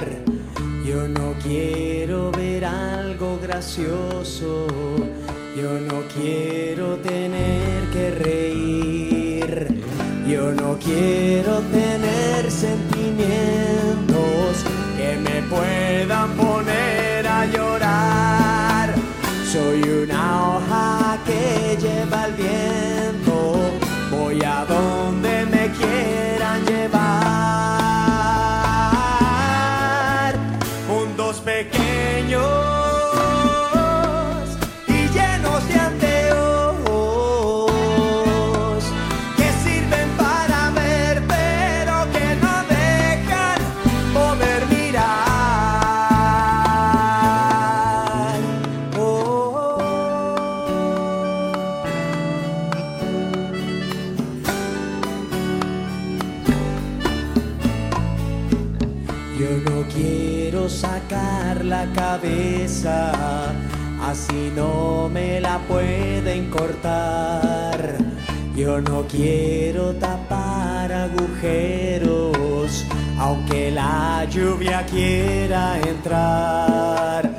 Yo 0.85 1.09
no 1.09 1.35
quiero 1.43 2.31
ver 2.33 2.65
algo 2.65 3.39
gracioso, 3.43 4.67
yo 5.57 5.81
no 5.81 6.03
quiero 6.15 6.97
tener 6.99 7.91
que 7.93 8.11
reír, 8.11 9.83
yo 10.29 10.53
no 10.53 10.79
quiero 10.79 11.61
tener 11.73 12.51
sentimientos 12.51 14.65
que 14.97 15.17
me 15.17 15.43
puedan 15.49 16.37
poner 16.37 17.27
a 17.27 17.47
llorar. 17.47 18.95
Soy 19.53 19.86
que 22.35 22.76
quiero 69.09 69.95
tapar 69.95 70.93
agujeros, 70.93 72.85
aunque 73.19 73.71
la 73.71 74.25
lluvia 74.31 74.85
quiera 74.87 75.79
entrar. 75.81 77.31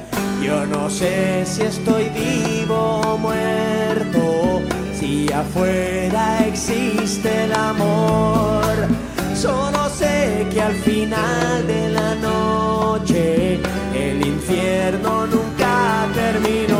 Yo 0.44 0.66
no 0.66 0.90
sé 0.90 1.46
si 1.46 1.64
estoy 1.64 2.10
vivo 2.10 3.02
o 3.02 3.18
muerto, 3.18 4.62
si 5.00 5.32
afuera 5.32 6.46
existe 6.46 7.46
el 7.46 7.54
amor. 7.54 8.76
Solo 9.36 9.90
sé 9.90 10.48
que 10.52 10.62
al 10.62 10.76
final 10.76 11.68
de 11.68 11.90
la 11.90 12.16
noche 12.16 13.60
el 13.94 14.26
infierno 14.26 15.28
nunca 15.28 16.08
terminó. 16.14 16.77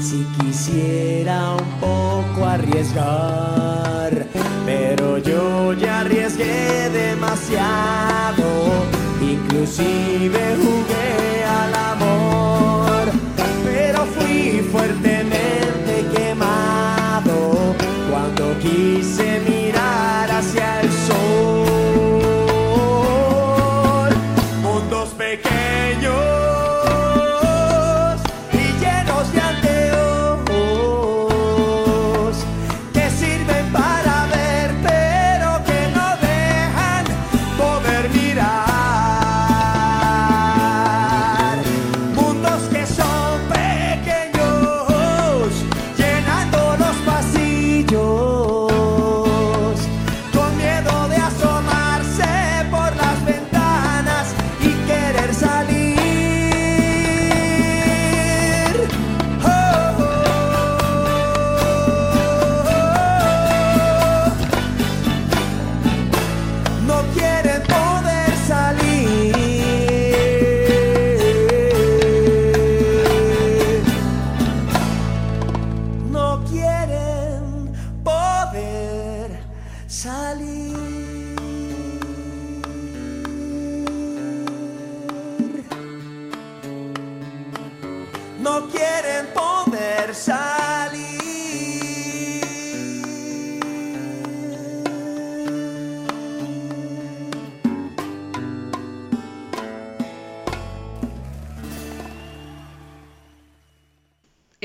Si 0.00 0.24
quisiera 0.38 1.54
un 1.54 1.80
poco 1.80 2.46
arriesgar. 2.46 4.26
Pero 4.64 5.18
yo 5.18 5.72
ya 5.72 6.00
arriesgué 6.00 6.88
demasiado, 6.90 8.46
inclusive 9.20 10.67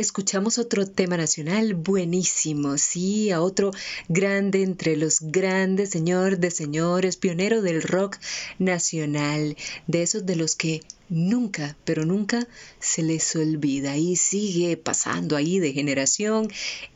Escuchamos 0.04 0.58
otro 0.58 0.86
tema 0.86 1.16
nacional 1.16 1.76
buenísimo, 1.76 2.78
sí, 2.78 3.32
a 3.32 3.42
otro 3.42 3.72
grande 4.10 4.62
entre 4.62 4.98
los 4.98 5.22
grandes, 5.22 5.92
señor 5.92 6.40
de 6.40 6.52
señores, 6.52 7.16
pionero 7.16 7.62
del 7.62 7.82
rock 7.82 8.18
nacional, 8.60 9.56
de 9.88 10.04
esos 10.04 10.26
de 10.26 10.36
los 10.36 10.58
que 10.58 10.82
nunca, 11.08 11.78
pero 11.86 12.06
nunca 12.06 12.46
se 12.82 13.02
les 13.02 13.34
olvida 13.38 13.96
y 13.96 14.18
sigue 14.18 14.76
pasando 14.76 15.38
ahí 15.38 15.60
de 15.60 15.72
generación 15.72 16.50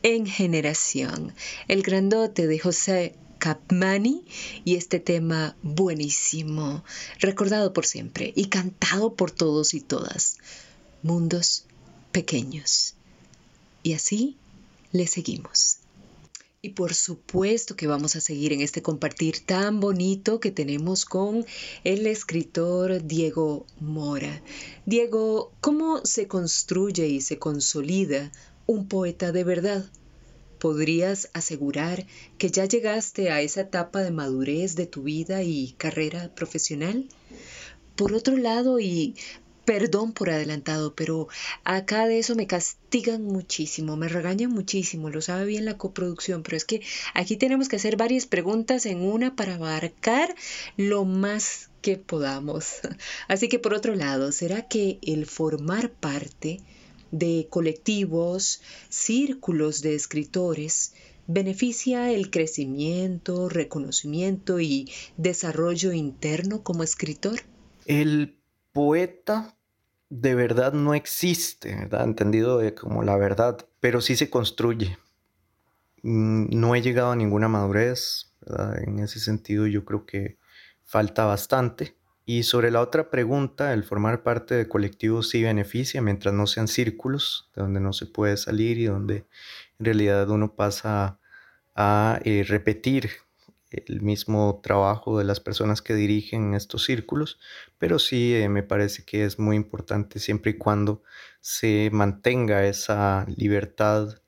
en 0.04 0.26
generación. 0.26 1.34
El 1.70 1.84
grandote 1.84 2.46
de 2.46 2.60
José 2.60 3.16
Capmani 3.38 4.26
y 4.66 4.76
este 4.76 5.00
tema 5.00 5.56
buenísimo, 5.62 6.84
recordado 7.20 7.72
por 7.72 7.86
siempre 7.86 8.34
y 8.36 8.48
cantado 8.48 9.14
por 9.14 9.32
todos 9.32 9.74
y 9.74 9.80
todas. 9.80 10.40
Mundos 11.04 11.64
pequeños. 12.12 12.97
Y 13.84 13.94
así 13.94 14.38
le 14.92 15.08
seguimos. 15.08 15.80
Y 16.62 16.70
por 16.70 16.94
supuesto 16.96 17.76
que 17.76 17.88
vamos 17.88 18.16
a 18.16 18.22
seguir 18.22 18.52
en 18.52 18.62
este 18.62 18.82
compartir 18.82 19.40
tan 19.46 19.80
bonito 19.80 20.40
que 20.40 20.52
tenemos 20.52 21.06
con 21.06 21.46
el 21.84 22.08
escritor 22.08 23.06
Diego 23.06 23.66
Mora. 23.80 24.42
Diego, 24.86 25.52
¿cómo 25.62 26.04
se 26.04 26.28
construye 26.28 27.08
y 27.08 27.22
se 27.22 27.38
consolida 27.38 28.32
un 28.66 28.88
poeta 28.88 29.32
de 29.32 29.44
verdad? 29.44 29.86
¿Podrías 30.60 31.30
asegurar 31.34 32.08
que 32.40 32.50
ya 32.50 32.66
llegaste 32.66 33.30
a 33.30 33.42
esa 33.42 33.62
etapa 33.62 34.02
de 34.02 34.12
madurez 34.12 34.76
de 34.76 34.88
tu 34.88 35.04
vida 35.04 35.44
y 35.44 35.76
carrera 35.78 36.34
profesional? 36.34 37.08
Por 37.96 38.14
otro 38.14 38.36
lado, 38.36 38.80
y 38.80 39.16
Perdón 39.68 40.14
por 40.14 40.30
adelantado, 40.30 40.96
pero 40.96 41.28
acá 41.66 42.08
de 42.08 42.20
eso 42.20 42.36
me 42.36 42.48
castigan 42.48 43.26
muchísimo, 43.26 43.98
me 43.98 44.08
regañan 44.08 44.50
muchísimo, 44.50 45.10
lo 45.10 45.20
sabe 45.20 45.44
bien 45.44 45.66
la 45.66 45.78
coproducción, 45.78 46.42
pero 46.42 46.56
es 46.56 46.64
que 46.64 46.82
aquí 47.14 47.36
tenemos 47.36 47.68
que 47.68 47.76
hacer 47.76 47.98
varias 47.98 48.28
preguntas 48.28 48.86
en 48.86 49.02
una 49.02 49.36
para 49.36 49.56
abarcar 49.56 50.34
lo 50.78 51.04
más 51.04 51.70
que 51.82 51.98
podamos. 51.98 52.76
Así 53.28 53.50
que 53.50 53.60
por 53.60 53.74
otro 53.74 53.94
lado, 53.94 54.32
¿será 54.32 54.70
que 54.70 55.00
el 55.02 55.26
formar 55.26 55.92
parte 55.92 56.62
de 57.12 57.48
colectivos, 57.50 58.62
círculos 58.88 59.82
de 59.82 59.96
escritores, 59.96 60.94
beneficia 61.28 62.10
el 62.14 62.30
crecimiento, 62.32 63.50
reconocimiento 63.50 64.62
y 64.62 64.90
desarrollo 65.18 65.92
interno 65.92 66.64
como 66.64 66.84
escritor? 66.84 67.42
El 67.86 68.38
poeta 68.72 69.57
de 70.10 70.36
verdad 70.36 70.74
no 70.74 70.94
existe, 70.94 71.76
¿verdad? 71.76 72.04
Entendido 72.04 72.58
de 72.58 72.74
como 72.76 73.04
la 73.04 73.18
verdad, 73.18 73.58
pero 73.80 74.02
sí 74.02 74.16
se 74.16 74.30
construye. 74.30 74.98
Mm, 76.04 76.48
No 76.60 76.76
he 76.76 76.82
llegado 76.82 77.12
a 77.12 77.16
ninguna 77.16 77.48
madurez. 77.48 78.34
En 78.86 79.00
ese 79.00 79.20
sentido 79.20 79.68
yo 79.68 79.84
creo 79.86 80.06
que 80.06 80.38
falta 80.86 81.26
bastante. 81.26 81.98
Y 82.26 82.44
sobre 82.44 82.72
la 82.72 82.82
otra 82.82 83.10
pregunta, 83.10 83.74
el 83.74 83.84
formar 83.84 84.24
parte 84.24 84.56
de 84.56 84.68
colectivos 84.68 85.30
sí 85.30 85.44
beneficia 85.44 86.02
mientras 86.02 86.34
no 86.34 86.46
sean 86.48 86.68
círculos, 86.68 87.50
de 87.56 87.62
donde 87.64 87.80
no 87.80 87.94
se 87.94 88.06
puede 88.06 88.38
salir 88.38 88.78
y 88.78 88.86
donde 88.86 89.28
en 89.80 89.86
realidad 89.86 90.30
uno 90.30 90.56
pasa 90.56 91.20
a 91.76 92.20
eh, 92.26 92.44
repetir 92.48 93.12
el 93.70 94.02
mismo 94.02 94.60
trabajo 94.64 95.18
de 95.18 95.26
las 95.26 95.40
personas 95.40 95.82
que 95.82 95.94
dirigen 95.94 96.54
estos 96.54 96.86
círculos, 96.86 97.40
pero 97.78 98.00
sí 98.00 98.34
eh, 98.36 98.50
me 98.50 98.64
parece 98.64 99.04
que 99.04 99.26
es 99.26 99.40
muy 99.40 99.56
importante 99.56 100.20
siempre 100.20 100.52
y 100.52 100.58
cuando 100.58 101.04
se 101.42 101.90
mantenga 101.92 102.66
esa 102.66 103.26
libertad 103.36 104.22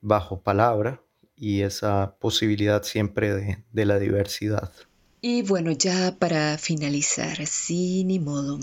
bajo 0.00 0.42
palabra 0.42 1.02
y 1.36 1.62
esa 1.62 2.16
posibilidad 2.20 2.82
siempre 2.82 3.34
de, 3.34 3.64
de 3.72 3.86
la 3.86 3.98
diversidad. 3.98 4.72
Y 5.20 5.42
bueno, 5.42 5.70
ya 5.72 6.16
para 6.18 6.58
finalizar, 6.58 7.46
sí, 7.46 8.04
ni 8.04 8.18
modo. 8.18 8.58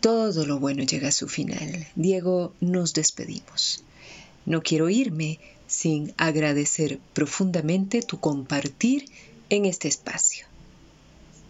Todo 0.00 0.44
lo 0.44 0.58
bueno 0.58 0.82
llega 0.82 1.08
a 1.08 1.12
su 1.12 1.28
final. 1.28 1.86
Diego, 1.94 2.52
nos 2.60 2.92
despedimos. 2.92 3.82
No 4.44 4.62
quiero 4.62 4.90
irme 4.90 5.38
sin 5.66 6.12
agradecer 6.18 6.98
profundamente 7.14 8.02
tu 8.02 8.20
compartir 8.20 9.06
en 9.52 9.66
este 9.66 9.86
espacio. 9.86 10.46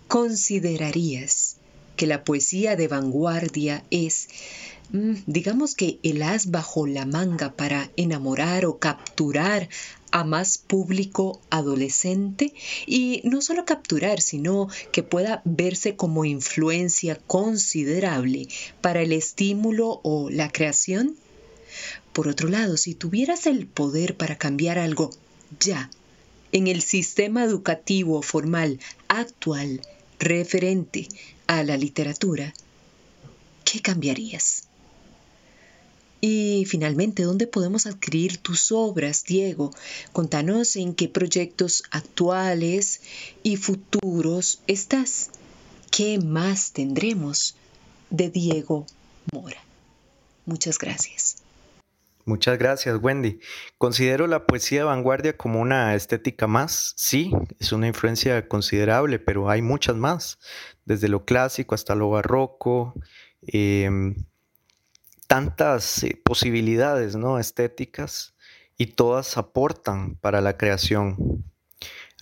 ¿Considerarías 0.08 1.56
que 1.94 2.08
la 2.08 2.24
poesía 2.24 2.74
de 2.74 2.88
vanguardia 2.88 3.84
es 3.90 4.28
mm, 4.90 5.14
digamos 5.26 5.76
que 5.76 6.00
el 6.02 6.20
as 6.24 6.50
bajo 6.50 6.88
la 6.88 7.06
manga 7.06 7.52
para 7.52 7.92
enamorar 7.96 8.66
o 8.66 8.78
capturar 8.78 9.68
a 10.10 10.24
más 10.24 10.58
público 10.58 11.40
adolescente 11.48 12.52
y 12.86 13.20
no 13.22 13.40
solo 13.40 13.64
capturar, 13.64 14.20
sino 14.20 14.68
que 14.90 15.04
pueda 15.04 15.40
verse 15.44 15.94
como 15.94 16.24
influencia 16.24 17.14
considerable 17.28 18.48
para 18.80 19.02
el 19.02 19.12
estímulo 19.12 20.00
o 20.02 20.28
la 20.28 20.50
creación? 20.50 21.14
Por 22.12 22.26
otro 22.26 22.48
lado, 22.48 22.76
si 22.76 22.96
tuvieras 22.96 23.46
el 23.46 23.68
poder 23.68 24.16
para 24.16 24.36
cambiar 24.38 24.80
algo 24.80 25.10
ya 25.60 25.88
en 26.52 26.68
el 26.68 26.82
sistema 26.82 27.44
educativo 27.44 28.22
formal 28.22 28.78
actual 29.08 29.80
referente 30.18 31.08
a 31.46 31.64
la 31.64 31.76
literatura, 31.76 32.54
¿qué 33.64 33.80
cambiarías? 33.80 34.64
Y 36.20 36.64
finalmente, 36.68 37.24
¿dónde 37.24 37.48
podemos 37.48 37.86
adquirir 37.86 38.38
tus 38.38 38.70
obras, 38.70 39.24
Diego? 39.24 39.72
Contanos 40.12 40.76
en 40.76 40.94
qué 40.94 41.08
proyectos 41.08 41.82
actuales 41.90 43.00
y 43.42 43.56
futuros 43.56 44.60
estás. 44.68 45.30
¿Qué 45.90 46.18
más 46.20 46.72
tendremos 46.72 47.56
de 48.10 48.30
Diego 48.30 48.86
Mora? 49.32 49.60
Muchas 50.46 50.78
gracias. 50.78 51.41
Muchas 52.24 52.56
gracias, 52.58 52.98
Wendy. 53.02 53.40
Considero 53.78 54.26
la 54.28 54.46
poesía 54.46 54.80
de 54.80 54.84
vanguardia 54.84 55.36
como 55.36 55.60
una 55.60 55.94
estética 55.94 56.46
más. 56.46 56.94
Sí, 56.96 57.32
es 57.58 57.72
una 57.72 57.88
influencia 57.88 58.48
considerable, 58.48 59.18
pero 59.18 59.50
hay 59.50 59.60
muchas 59.60 59.96
más, 59.96 60.38
desde 60.84 61.08
lo 61.08 61.24
clásico 61.24 61.74
hasta 61.74 61.94
lo 61.96 62.10
barroco. 62.10 62.94
Em, 63.42 64.14
tantas 65.26 66.04
eh, 66.04 66.20
posibilidades 66.22 67.16
¿no? 67.16 67.38
estéticas 67.38 68.34
y 68.76 68.86
todas 68.86 69.36
aportan 69.36 70.16
para 70.16 70.40
la 70.40 70.56
creación. 70.56 71.44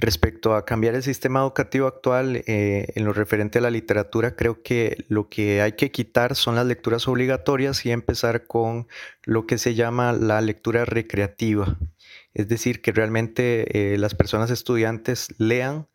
Respecto 0.00 0.54
a 0.54 0.64
cambiar 0.64 0.94
el 0.94 1.02
sistema 1.02 1.40
educativo 1.40 1.86
actual 1.86 2.42
eh, 2.46 2.86
en 2.94 3.04
lo 3.04 3.12
referente 3.12 3.58
a 3.58 3.60
la 3.60 3.70
literatura, 3.70 4.34
creo 4.34 4.62
que 4.62 5.04
lo 5.08 5.28
que 5.28 5.60
hay 5.60 5.72
que 5.72 5.90
quitar 5.90 6.36
son 6.36 6.54
las 6.54 6.64
lecturas 6.64 7.06
obligatorias 7.06 7.84
y 7.84 7.90
empezar 7.90 8.46
con 8.46 8.88
lo 9.24 9.46
que 9.46 9.58
se 9.58 9.74
llama 9.74 10.14
la 10.14 10.40
lectura 10.40 10.86
recreativa. 10.86 11.78
Es 12.32 12.48
decir, 12.48 12.80
que 12.80 12.92
realmente 12.92 13.92
eh, 13.92 13.98
las 13.98 14.14
personas 14.14 14.50
estudiantes 14.50 15.34
lean 15.36 15.86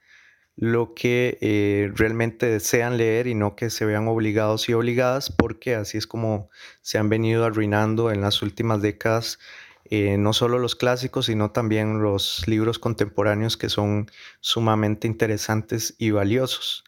lo 0.56 0.94
que 0.94 1.40
eh, 1.42 1.92
realmente 1.96 2.46
desean 2.46 2.98
leer 2.98 3.26
y 3.26 3.34
no 3.34 3.56
que 3.56 3.72
se 3.72 3.86
vean 3.86 4.08
obligados 4.08 4.70
y 4.70 4.74
obligadas, 4.74 5.32
porque 5.32 5.74
así 5.74 5.98
es 5.98 6.06
como 6.06 6.52
se 6.82 7.00
han 7.00 7.10
venido 7.10 7.44
arruinando 7.44 8.12
en 8.12 8.22
las 8.22 8.44
últimas 8.44 8.84
décadas 8.84 9.40
eh, 9.86 10.18
no 10.18 10.34
solo 10.34 10.58
los 10.58 10.76
clásicos, 10.76 11.28
sino 11.28 11.52
también 11.52 12.02
los 12.02 12.48
libros 12.48 12.80
contemporáneos 12.80 13.56
que 13.56 13.70
son 13.70 14.10
sumamente 14.40 15.08
interesantes 15.08 15.96
y 16.00 16.10
valiosos. 16.12 16.84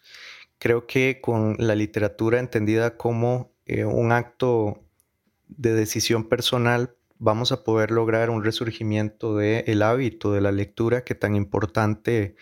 Creo 0.58 0.88
que 0.88 1.22
con 1.22 1.56
la 1.60 1.76
literatura 1.76 2.40
entendida 2.40 2.98
como 2.98 3.52
eh, 3.68 3.86
un 3.86 4.12
acto 4.12 4.84
de 5.48 5.74
decisión 5.74 6.28
personal, 6.28 6.96
vamos 7.20 7.52
a 7.52 7.64
poder 7.64 7.92
lograr 7.92 8.32
un 8.32 8.44
resurgimiento 8.44 9.38
del 9.38 9.82
hábito 9.84 10.34
de 10.34 10.42
la 10.42 10.52
lectura 10.52 11.04
que 11.04 11.16
tan 11.16 11.36
importante 11.36 12.36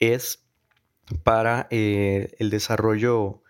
es 0.00 0.44
para 1.22 1.68
eh, 1.70 2.34
el 2.38 2.50
desarrollo 2.50 3.42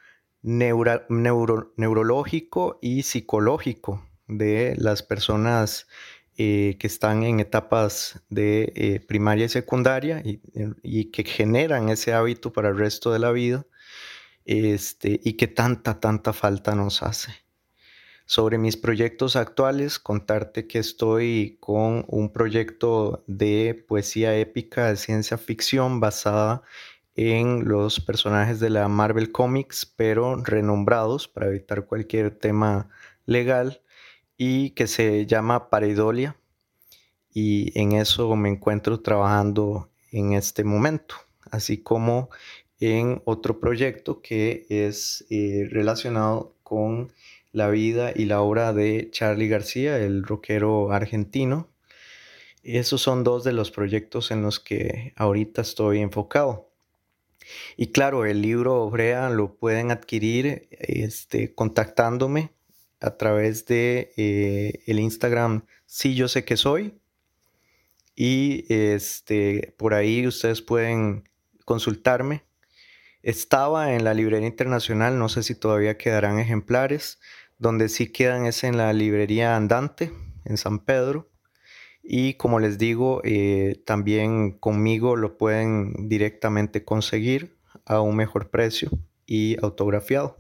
neurológico 0.43 2.79
y 2.83 3.03
psicológico 3.03 4.07
de 4.29 4.75
las 4.77 5.03
personas 5.03 5.89
eh, 6.37 6.77
que 6.81 6.89
están 6.89 7.23
en 7.23 7.39
etapas 7.39 8.21
de 8.29 8.73
eh, 8.75 9.01
primaria 9.07 9.47
y 9.47 9.49
secundaria 9.49 10.21
y, 10.25 11.05
que 11.13 11.23
generan 11.23 11.91
ese 11.91 12.13
hábito 12.13 12.53
para 12.53 12.71
el 12.71 12.77
resto 12.77 13.13
de 13.13 13.21
la 13.21 13.31
vida 13.31 13.65
este, 14.45 15.21
y 15.23 15.35
que 15.35 15.47
tanta, 15.47 16.01
tanta 16.01 16.33
falta 16.33 16.75
nos 16.75 17.05
hace. 17.05 17.33
Sobre 18.27 18.59
mis 18.59 18.77
proyectos 18.77 19.37
actuales, 19.37 20.01
contarte 20.01 20.67
que 20.67 20.81
estoy 20.81 21.57
con 21.61 22.05
un 22.09 22.33
proyecto 22.33 23.23
de 23.29 23.85
poesía 23.87 24.37
épica 24.37 24.89
de 24.89 24.97
ciencia 24.97 25.39
ficción 25.39 26.01
basada 26.01 26.63
en 27.15 27.69
los 27.69 28.01
personajes 28.01 28.59
de 28.59 28.71
la 28.71 28.89
Marvel 28.89 29.31
Comics, 29.31 29.87
pero 29.87 30.35
renombrados 30.43 31.29
para 31.29 31.47
evitar 31.47 31.87
cualquier 31.87 32.33
tema 32.33 32.89
legal 33.25 33.84
y 34.37 34.71
que 34.71 34.87
se 34.87 35.27
llama 35.27 35.71
Pareidolia 35.71 36.37
y 37.35 37.79
en 37.79 37.93
eso 37.93 38.35
me 38.37 38.49
encuentro 38.49 39.01
trabajando 39.01 39.91
en 40.13 40.33
este 40.33 40.63
momento, 40.63 41.17
así 41.51 41.79
como 41.79 42.31
en 42.79 43.21
otro 43.25 43.59
proyecto 43.59 44.23
que 44.23 44.67
es 44.69 45.27
eh, 45.31 45.69
relacionado 45.71 46.55
con 46.63 47.13
la 47.51 47.69
vida 47.69 48.13
y 48.15 48.27
la 48.27 48.41
obra 48.41 48.73
de 48.73 49.09
Charlie 49.11 49.49
García, 49.49 49.99
el 49.99 50.23
rockero 50.23 50.93
argentino. 50.93 51.69
Esos 52.63 53.03
son 53.03 53.25
dos 53.25 53.45
de 53.45 53.53
los 53.53 53.71
proyectos 53.71 54.31
en 54.31 54.43
los 54.43 54.61
que 54.61 55.13
ahorita 55.17 55.63
estoy 55.63 55.99
enfocado. 56.01 56.71
Y 57.77 57.89
claro, 57.89 58.25
el 58.25 58.43
libro 58.43 58.83
Obrea 58.83 59.29
lo 59.29 59.55
pueden 59.57 59.91
adquirir 59.91 60.69
este, 60.71 61.55
contactándome 61.55 62.53
a 63.05 63.19
través 63.19 63.67
de 63.67 64.13
eh, 64.17 64.83
el 64.87 64.99
Instagram 64.99 65.67
Sí 65.85 66.15
Yo 66.15 66.27
Sé 66.27 66.45
Que 66.45 66.57
Soy. 66.57 66.99
Y 68.17 68.65
este, 68.73 69.75
por 69.77 69.93
ahí 69.93 70.27
ustedes 70.27 70.63
pueden 70.63 71.29
consultarme. 71.67 72.45
Estaba 73.23 73.95
en 73.95 74.05
la 74.05 74.15
librería 74.15 74.49
internacional, 74.49 75.19
no 75.19 75.29
sé 75.29 75.43
si 75.43 75.55
todavía 75.55 75.99
quedarán 75.99 76.39
ejemplares. 76.39 77.21
Donde 77.59 77.89
sí 77.89 78.11
quedan 78.11 78.47
es 78.47 78.65
en 78.65 78.77
la 78.77 78.93
librería 78.93 79.55
Andante, 79.55 80.11
en 80.45 80.57
San 80.57 80.79
Pedro. 80.79 81.31
Y 82.03 82.35
como 82.35 82.59
les 82.59 82.79
digo, 82.79 83.21
eh, 83.25 83.83
también 83.85 84.53
conmigo 84.59 85.17
lo 85.17 85.37
pueden 85.37 86.09
directamente 86.09 86.85
conseguir 86.85 87.57
a 87.85 88.01
un 88.01 88.17
mejor 88.17 88.51
precio 88.51 88.91
y 89.27 89.57
autografiado. 89.63 90.37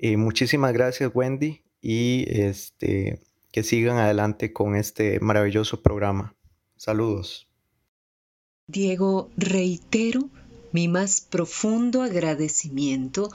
Eh, 0.00 0.16
muchísimas 0.16 0.72
gracias 0.72 1.10
Wendy 1.12 1.60
y 1.82 2.24
este, 2.28 3.20
que 3.50 3.64
sigan 3.64 3.98
adelante 3.98 4.52
con 4.52 4.76
este 4.76 5.18
maravilloso 5.18 5.82
programa. 5.82 6.36
Saludos. 6.76 7.48
Diego, 8.68 9.28
reitero 9.36 10.30
mi 10.70 10.86
más 10.86 11.20
profundo 11.20 12.02
agradecimiento 12.02 13.32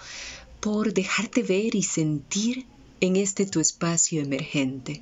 por 0.62 0.93
dejarte 0.93 1.43
ver 1.43 1.76
y 1.76 1.84
sentir 1.84 2.65
en 3.02 3.17
este 3.17 3.45
tu 3.45 3.60
espacio 3.60 4.21
emergente. 4.21 5.02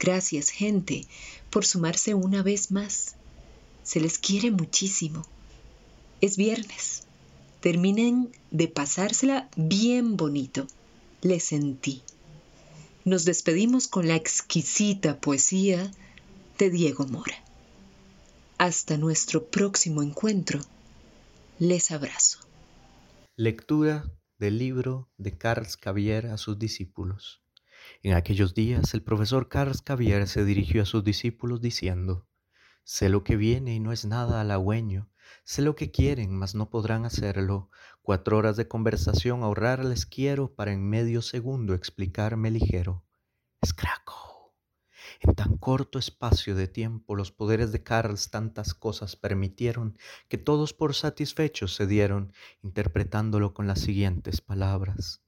Gracias, 0.00 0.48
gente, 0.48 1.04
por 1.50 1.66
sumarse 1.66 2.14
una 2.14 2.42
vez 2.42 2.70
más. 2.70 3.16
Se 3.82 4.00
les 4.00 4.18
quiere 4.18 4.50
muchísimo. 4.50 5.26
Es 6.22 6.38
viernes. 6.38 7.02
Terminen 7.60 8.30
de 8.50 8.68
pasársela 8.68 9.50
bien 9.56 10.16
bonito 10.16 10.66
le 11.24 11.40
sentí. 11.40 12.02
Nos 13.06 13.24
despedimos 13.24 13.88
con 13.88 14.06
la 14.06 14.14
exquisita 14.14 15.20
poesía 15.20 15.90
de 16.58 16.68
Diego 16.68 17.06
Mora. 17.06 17.42
Hasta 18.58 18.98
nuestro 18.98 19.46
próximo 19.46 20.02
encuentro. 20.02 20.60
Les 21.58 21.90
abrazo. 21.92 22.40
Lectura 23.36 24.04
del 24.38 24.58
libro 24.58 25.08
de 25.16 25.36
Carl 25.38 25.66
Cavier 25.80 26.26
a 26.26 26.36
sus 26.36 26.58
discípulos. 26.58 27.42
En 28.02 28.12
aquellos 28.12 28.54
días 28.54 28.92
el 28.92 29.02
profesor 29.02 29.48
Carl 29.48 29.82
Cavier 29.82 30.28
se 30.28 30.44
dirigió 30.44 30.82
a 30.82 30.86
sus 30.86 31.04
discípulos 31.04 31.62
diciendo, 31.62 32.28
Sé 32.84 33.08
lo 33.08 33.24
que 33.24 33.36
viene 33.36 33.74
y 33.74 33.80
no 33.80 33.92
es 33.92 34.04
nada 34.04 34.42
halagüeño, 34.42 35.08
Sé 35.44 35.62
lo 35.62 35.74
que 35.76 35.90
quieren, 35.90 36.34
mas 36.34 36.54
no 36.54 36.70
podrán 36.70 37.04
hacerlo. 37.04 37.70
Cuatro 38.04 38.36
horas 38.36 38.58
de 38.58 38.68
conversación 38.68 39.42
ahorrarles 39.42 40.04
quiero 40.04 40.54
para 40.54 40.74
en 40.74 40.86
medio 40.86 41.22
segundo 41.22 41.72
explicarme 41.72 42.50
ligero. 42.50 43.02
Escraco. 43.62 44.52
En 45.20 45.34
tan 45.34 45.56
corto 45.56 45.98
espacio 45.98 46.54
de 46.54 46.68
tiempo 46.68 47.16
los 47.16 47.32
poderes 47.32 47.72
de 47.72 47.82
Carls 47.82 48.28
tantas 48.28 48.74
cosas 48.74 49.16
permitieron 49.16 49.96
que 50.28 50.36
todos 50.36 50.74
por 50.74 50.94
satisfechos 50.94 51.74
se 51.74 51.86
dieron, 51.86 52.34
interpretándolo 52.62 53.54
con 53.54 53.66
las 53.66 53.80
siguientes 53.80 54.42
palabras. 54.42 55.22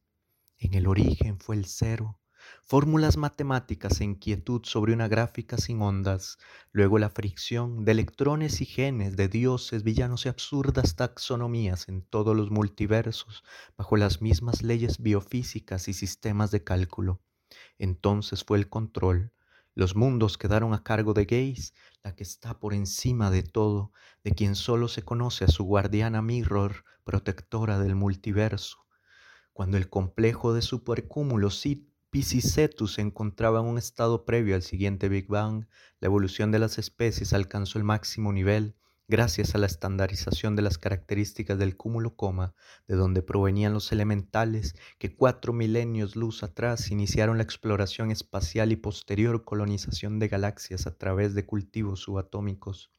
En 0.58 0.74
el 0.74 0.86
origen 0.86 1.40
fue 1.40 1.56
el 1.56 1.64
cero, 1.64 2.20
fórmulas 2.68 3.16
matemáticas 3.16 4.00
e 4.00 4.04
inquietud 4.04 4.62
sobre 4.64 4.92
una 4.92 5.06
gráfica 5.06 5.56
sin 5.56 5.80
ondas, 5.82 6.36
luego 6.72 6.98
la 6.98 7.10
fricción 7.10 7.84
de 7.84 7.92
electrones 7.92 8.60
y 8.60 8.64
genes, 8.66 9.14
de 9.14 9.28
dioses, 9.28 9.84
villanos 9.84 10.26
y 10.26 10.30
absurdas 10.30 10.96
taxonomías 10.96 11.88
en 11.88 12.02
todos 12.02 12.36
los 12.36 12.50
multiversos, 12.50 13.44
bajo 13.76 13.96
las 13.96 14.20
mismas 14.20 14.64
leyes 14.64 15.00
biofísicas 15.00 15.86
y 15.86 15.92
sistemas 15.92 16.50
de 16.50 16.64
cálculo. 16.64 17.20
Entonces 17.78 18.42
fue 18.42 18.58
el 18.58 18.68
control. 18.68 19.32
Los 19.76 19.94
mundos 19.94 20.36
quedaron 20.36 20.74
a 20.74 20.82
cargo 20.82 21.14
de 21.14 21.24
Gaze, 21.24 21.72
la 22.02 22.16
que 22.16 22.24
está 22.24 22.58
por 22.58 22.74
encima 22.74 23.30
de 23.30 23.44
todo, 23.44 23.92
de 24.24 24.32
quien 24.32 24.56
solo 24.56 24.88
se 24.88 25.04
conoce 25.04 25.44
a 25.44 25.48
su 25.48 25.62
guardiana 25.62 26.20
Mirror, 26.20 26.84
protectora 27.04 27.78
del 27.78 27.94
multiverso. 27.94 28.78
Cuando 29.52 29.76
el 29.76 29.88
complejo 29.88 30.52
de 30.52 30.62
supercúmulos 30.62 31.60
Piscicetus 32.10 32.94
se 32.94 33.02
encontraba 33.02 33.60
en 33.60 33.66
un 33.66 33.78
estado 33.78 34.24
previo 34.24 34.54
al 34.54 34.62
siguiente 34.62 35.08
Big 35.08 35.28
Bang, 35.28 35.66
la 36.00 36.06
evolución 36.06 36.50
de 36.52 36.58
las 36.58 36.78
especies 36.78 37.32
alcanzó 37.32 37.78
el 37.78 37.84
máximo 37.84 38.32
nivel 38.32 38.76
gracias 39.08 39.54
a 39.54 39.58
la 39.58 39.66
estandarización 39.66 40.56
de 40.56 40.62
las 40.62 40.78
características 40.78 41.58
del 41.58 41.76
cúmulo 41.76 42.16
coma, 42.16 42.54
de 42.88 42.96
donde 42.96 43.22
provenían 43.22 43.72
los 43.72 43.92
elementales 43.92 44.74
que 44.98 45.14
cuatro 45.14 45.52
milenios 45.52 46.16
luz 46.16 46.42
atrás 46.42 46.90
iniciaron 46.90 47.36
la 47.36 47.44
exploración 47.44 48.10
espacial 48.10 48.72
y 48.72 48.76
posterior 48.76 49.44
colonización 49.44 50.18
de 50.18 50.28
galaxias 50.28 50.86
a 50.86 50.96
través 50.96 51.34
de 51.34 51.46
cultivos 51.46 52.00
subatómicos. 52.00 52.90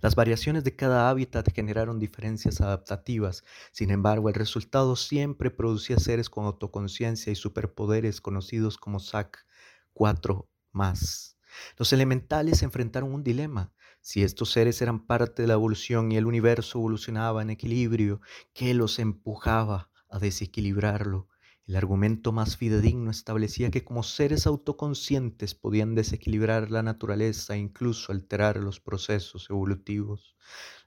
Las 0.00 0.14
variaciones 0.14 0.64
de 0.64 0.76
cada 0.76 1.08
hábitat 1.10 1.52
generaron 1.54 1.98
diferencias 1.98 2.60
adaptativas, 2.60 3.44
sin 3.72 3.90
embargo 3.90 4.28
el 4.28 4.34
resultado 4.34 4.96
siempre 4.96 5.50
producía 5.50 5.98
seres 5.98 6.30
con 6.30 6.44
autoconciencia 6.46 7.32
y 7.32 7.36
superpoderes 7.36 8.20
conocidos 8.20 8.78
como 8.78 9.00
SAC 9.00 9.46
4 9.92 10.48
más. 10.72 11.36
Los 11.76 11.92
elementales 11.92 12.62
enfrentaron 12.62 13.12
un 13.12 13.22
dilema. 13.22 13.72
Si 14.00 14.22
estos 14.22 14.50
seres 14.50 14.80
eran 14.82 15.06
parte 15.06 15.42
de 15.42 15.48
la 15.48 15.54
evolución 15.54 16.10
y 16.10 16.16
el 16.16 16.26
universo 16.26 16.78
evolucionaba 16.78 17.42
en 17.42 17.50
equilibrio, 17.50 18.20
¿qué 18.52 18.74
los 18.74 18.98
empujaba 18.98 19.90
a 20.08 20.18
desequilibrarlo? 20.18 21.28
El 21.66 21.74
argumento 21.74 22.30
más 22.30 22.56
fidedigno 22.56 23.10
establecía 23.10 23.72
que 23.72 23.82
como 23.82 24.04
seres 24.04 24.46
autoconscientes 24.46 25.56
podían 25.56 25.96
desequilibrar 25.96 26.70
la 26.70 26.84
naturaleza 26.84 27.56
e 27.56 27.58
incluso 27.58 28.12
alterar 28.12 28.58
los 28.58 28.78
procesos 28.78 29.50
evolutivos. 29.50 30.36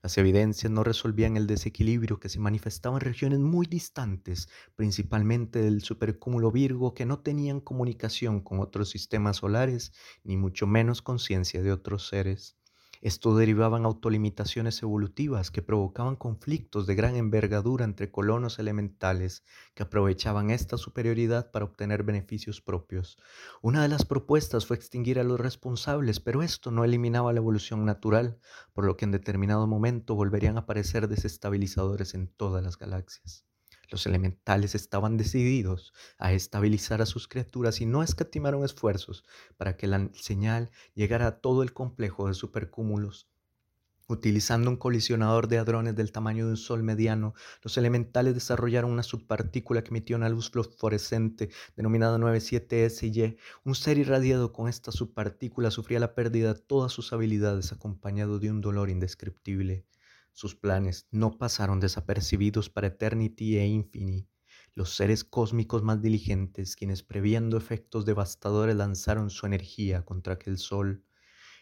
Las 0.01 0.17
evidencias 0.17 0.71
no 0.71 0.85
resolvían 0.85 1.35
el 1.35 1.45
desequilibrio 1.45 2.21
que 2.21 2.29
se 2.29 2.39
manifestaba 2.39 2.95
en 2.95 3.01
regiones 3.01 3.39
muy 3.39 3.65
distantes, 3.65 4.47
principalmente 4.75 5.59
del 5.59 5.81
supercúmulo 5.81 6.53
Virgo, 6.53 6.93
que 6.93 7.05
no 7.05 7.19
tenían 7.19 7.59
comunicación 7.59 8.39
con 8.39 8.61
otros 8.61 8.89
sistemas 8.89 9.37
solares, 9.37 9.91
ni 10.23 10.37
mucho 10.37 10.67
menos 10.67 11.01
conciencia 11.01 11.61
de 11.63 11.73
otros 11.73 12.07
seres. 12.07 12.57
Esto 13.01 13.35
derivaba 13.35 13.77
en 13.77 13.85
autolimitaciones 13.85 14.81
evolutivas 14.81 15.51
que 15.51 15.61
provocaban 15.61 16.15
conflictos 16.15 16.87
de 16.87 16.95
gran 16.95 17.15
envergadura 17.15 17.85
entre 17.85 18.11
colonos 18.11 18.59
elementales 18.59 19.43
que 19.73 19.83
aprovechaban 19.83 20.49
esta 20.49 20.77
superioridad 20.77 21.51
para 21.51 21.65
obtener 21.65 22.03
beneficios 22.03 22.61
propios. 22.61 23.17
Una 23.61 23.81
de 23.81 23.89
las 23.89 24.05
propuestas 24.05 24.65
fue 24.65 24.77
extinguir 24.77 25.19
a 25.19 25.23
los 25.23 25.39
responsables, 25.39 26.19
pero 26.19 26.41
esto 26.41 26.71
no 26.71 26.83
eliminaba 26.83 27.33
la 27.33 27.39
evolución 27.39 27.85
natural, 27.85 28.39
por 28.73 28.85
lo 28.85 28.97
que 28.97 29.05
en 29.05 29.11
determinado 29.11 29.67
momento 29.67 30.15
volverían 30.15 30.57
a 30.57 30.61
aparecer 30.61 31.07
desestabilizadores 31.07 32.13
en 32.13 32.27
todas 32.27 32.63
las 32.63 32.77
galaxias. 32.77 33.45
Los 33.89 34.05
elementales 34.05 34.75
estaban 34.75 35.17
decididos 35.17 35.93
a 36.17 36.33
estabilizar 36.33 37.01
a 37.01 37.05
sus 37.05 37.27
criaturas 37.27 37.81
y 37.81 37.85
no 37.85 38.03
escatimaron 38.03 38.63
esfuerzos 38.63 39.23
para 39.57 39.77
que 39.77 39.87
la 39.87 40.09
señal 40.13 40.71
llegara 40.93 41.27
a 41.27 41.39
todo 41.39 41.63
el 41.63 41.73
complejo 41.73 42.27
de 42.27 42.33
supercúmulos. 42.33 43.27
Utilizando 44.07 44.69
un 44.69 44.77
colisionador 44.77 45.47
de 45.47 45.57
hadrones 45.57 45.95
del 45.95 46.11
tamaño 46.11 46.45
de 46.45 46.51
un 46.51 46.57
sol 46.57 46.83
mediano, 46.83 47.33
los 47.63 47.75
elementales 47.79 48.35
desarrollaron 48.35 48.91
una 48.91 49.01
subpartícula 49.01 49.83
que 49.83 49.89
emitió 49.89 50.15
una 50.15 50.29
luz 50.29 50.51
fluorescente 50.51 51.49
denominada 51.75 52.19
97SY. 52.19 53.37
Un 53.63 53.73
ser 53.73 53.97
irradiado 53.97 54.53
con 54.53 54.69
esta 54.69 54.91
subpartícula 54.91 55.71
sufría 55.71 55.99
la 55.99 56.13
pérdida 56.13 56.53
de 56.53 56.59
todas 56.59 56.91
sus 56.91 57.13
habilidades 57.13 57.71
acompañado 57.71 58.37
de 58.37 58.51
un 58.51 58.61
dolor 58.61 58.91
indescriptible. 58.91 59.87
Sus 60.35 60.53
planes 60.53 61.07
no 61.11 61.37
pasaron 61.37 61.79
desapercibidos 61.79 62.69
para 62.69 62.87
Eternity 62.87 63.57
e 63.57 63.67
Infinity, 63.67 64.27
los 64.73 64.93
seres 64.93 65.23
cósmicos 65.23 65.81
más 65.81 66.01
diligentes, 66.01 66.75
quienes 66.75 67.03
previendo 67.03 67.55
efectos 67.55 68.03
devastadores 68.03 68.75
lanzaron 68.75 69.29
su 69.29 69.45
energía 69.45 70.03
contra 70.03 70.33
aquel 70.33 70.57
sol. 70.57 71.05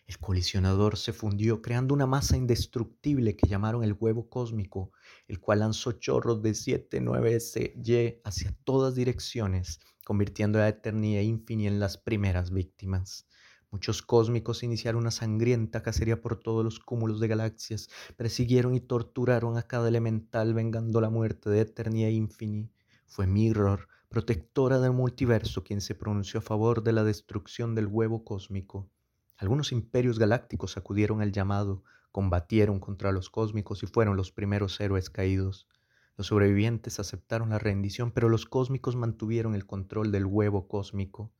El 0.07 0.17
colisionador 0.17 0.97
se 0.97 1.13
fundió 1.13 1.62
creando 1.62 1.93
una 1.93 2.07
masa 2.07 2.36
indestructible 2.36 3.36
que 3.36 3.47
llamaron 3.47 3.83
el 3.83 3.93
huevo 3.93 4.27
cósmico, 4.27 4.91
el 5.27 5.39
cual 5.39 5.59
lanzó 5.59 5.91
chorros 5.91 6.41
de 6.41 6.55
7, 6.55 6.99
9 6.99 7.38
Y 7.75 8.21
hacia 8.23 8.57
todas 8.63 8.95
direcciones, 8.95 9.81
convirtiendo 10.03 10.59
a 10.59 10.67
Eternity 10.67 11.17
e 11.17 11.23
Infinity 11.23 11.67
en 11.67 11.79
las 11.79 11.99
primeras 11.99 12.49
víctimas. 12.49 13.27
Muchos 13.73 14.03
cósmicos 14.03 14.62
iniciaron 14.62 15.01
una 15.01 15.09
sangrienta 15.09 15.81
cacería 15.81 16.21
por 16.21 16.36
todos 16.36 16.63
los 16.63 16.79
cúmulos 16.79 17.19
de 17.19 17.27
galaxias, 17.27 17.89
persiguieron 18.15 18.75
y 18.75 18.79
torturaron 18.79 19.57
a 19.57 19.63
cada 19.63 19.88
elemental 19.88 20.53
vengando 20.53 21.01
la 21.01 21.09
muerte 21.09 21.49
de 21.49 21.62
Eternia 21.62 22.07
e 22.07 22.12
Infini. 22.12 22.69
Fue 23.07 23.25
Mirror, 23.25 23.88
protectora 24.09 24.79
del 24.79 24.91
multiverso, 24.91 25.63
quien 25.63 25.81
se 25.81 25.95
pronunció 25.95 26.39
a 26.39 26.43
favor 26.43 26.83
de 26.83 26.93
la 26.93 27.03
destrucción 27.03 27.73
del 27.73 27.88
huevo 27.88 28.23
cósmico. 28.23 28.91
Algunos 29.38 29.71
imperios 29.71 30.19
galácticos 30.19 30.77
acudieron 30.77 31.23
al 31.23 31.31
llamado, 31.31 31.83
combatieron 32.12 32.79
contra 32.79 33.12
los 33.12 33.31
cósmicos 33.31 33.81
y 33.81 33.88
fueron 33.88 34.15
los 34.15 34.31
primeros 34.31 34.79
héroes 34.79 35.09
caídos. 35.09 35.67
Los 36.15 36.27
sobrevivientes 36.27 36.99
aceptaron 36.99 37.49
la 37.49 37.57
rendición, 37.57 38.12
pero 38.12 38.29
los 38.29 38.45
cósmicos 38.45 38.95
mantuvieron 38.95 39.55
el 39.55 39.65
control 39.65 40.12
del 40.12 40.27
huevo 40.27 40.67
cósmico 40.67 41.31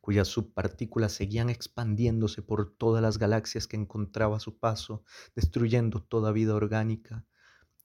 cuyas 0.00 0.28
subpartículas 0.28 1.12
seguían 1.12 1.50
expandiéndose 1.50 2.42
por 2.42 2.74
todas 2.74 3.02
las 3.02 3.18
galaxias 3.18 3.66
que 3.66 3.76
encontraba 3.76 4.36
a 4.36 4.40
su 4.40 4.58
paso, 4.58 5.04
destruyendo 5.34 6.02
toda 6.02 6.32
vida 6.32 6.54
orgánica. 6.54 7.24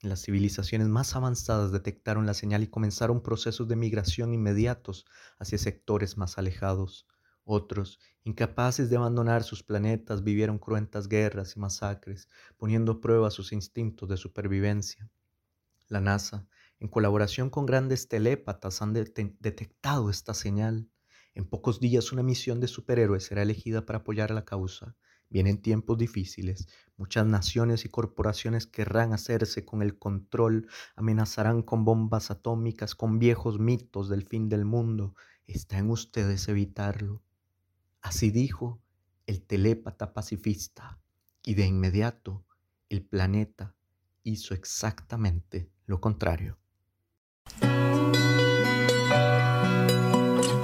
Las 0.02 0.22
civilizaciones 0.22 0.88
más 0.88 1.16
avanzadas 1.16 1.72
detectaron 1.72 2.26
la 2.26 2.34
señal 2.34 2.64
y 2.64 2.68
comenzaron 2.68 3.24
procesos 3.24 3.68
de 3.68 3.76
migración 3.76 4.34
inmediatos 4.34 5.06
hacia 5.40 5.58
sectores 5.58 6.18
más 6.18 6.38
alejados. 6.38 7.08
Otros, 7.44 8.00
incapaces 8.24 8.90
de 8.90 8.98
abandonar 8.98 9.44
sus 9.44 9.64
planetas, 9.64 10.24
vivieron 10.24 10.58
cruentas 10.58 11.08
guerras 11.08 11.56
y 11.56 11.60
masacres, 11.60 12.28
poniendo 12.58 12.94
a 12.94 13.02
prueba 13.02 13.30
sus 13.30 13.52
instintos 13.52 14.10
de 14.10 14.18
supervivencia. 14.18 15.10
La 15.88 16.02
NASA, 16.02 16.48
en 16.80 16.88
colaboración 16.88 17.50
con 17.50 17.66
grandes 17.66 18.08
telépatas, 18.08 18.82
han 18.82 18.94
detectado 18.94 20.10
esta 20.10 20.34
señal. 20.34 20.90
En 21.36 21.46
pocos 21.46 21.82
días 21.82 22.14
una 22.14 22.24
misión 22.24 22.62
de 22.62 22.70
superhéroes 22.70 23.26
será 23.26 23.42
elegida 23.42 23.86
para 23.86 24.00
apoyar 24.00 24.32
la 24.32 24.46
causa. 24.46 24.96
Vienen 25.30 25.62
tiempos 25.62 25.98
difíciles. 25.98 26.70
Muchas 26.96 27.26
naciones 27.26 27.84
y 27.84 27.90
corporaciones 27.90 28.68
querrán 28.68 29.12
hacerse 29.12 29.66
con 29.66 29.82
el 29.82 30.00
control, 30.00 30.70
amenazarán 30.96 31.62
con 31.62 31.84
bombas 31.84 32.32
atómicas, 32.32 32.96
con 32.96 33.20
viejos 33.20 33.60
mitos 33.60 34.08
del 34.08 34.24
fin 34.24 34.48
del 34.48 34.64
mundo. 34.64 35.14
Está 35.46 35.78
en 35.78 35.90
ustedes 35.90 36.48
evitarlo. 36.48 37.22
Así 38.02 38.32
dijo 38.32 38.82
el 39.28 39.42
telépata 39.42 40.14
pacifista. 40.14 41.02
Y 41.44 41.56
de 41.56 41.66
inmediato 41.66 42.46
el 42.88 43.04
planeta 43.04 43.76
hizo 44.24 44.54
exactamente 44.54 45.70
lo 45.86 46.00
contrario. 46.00 46.58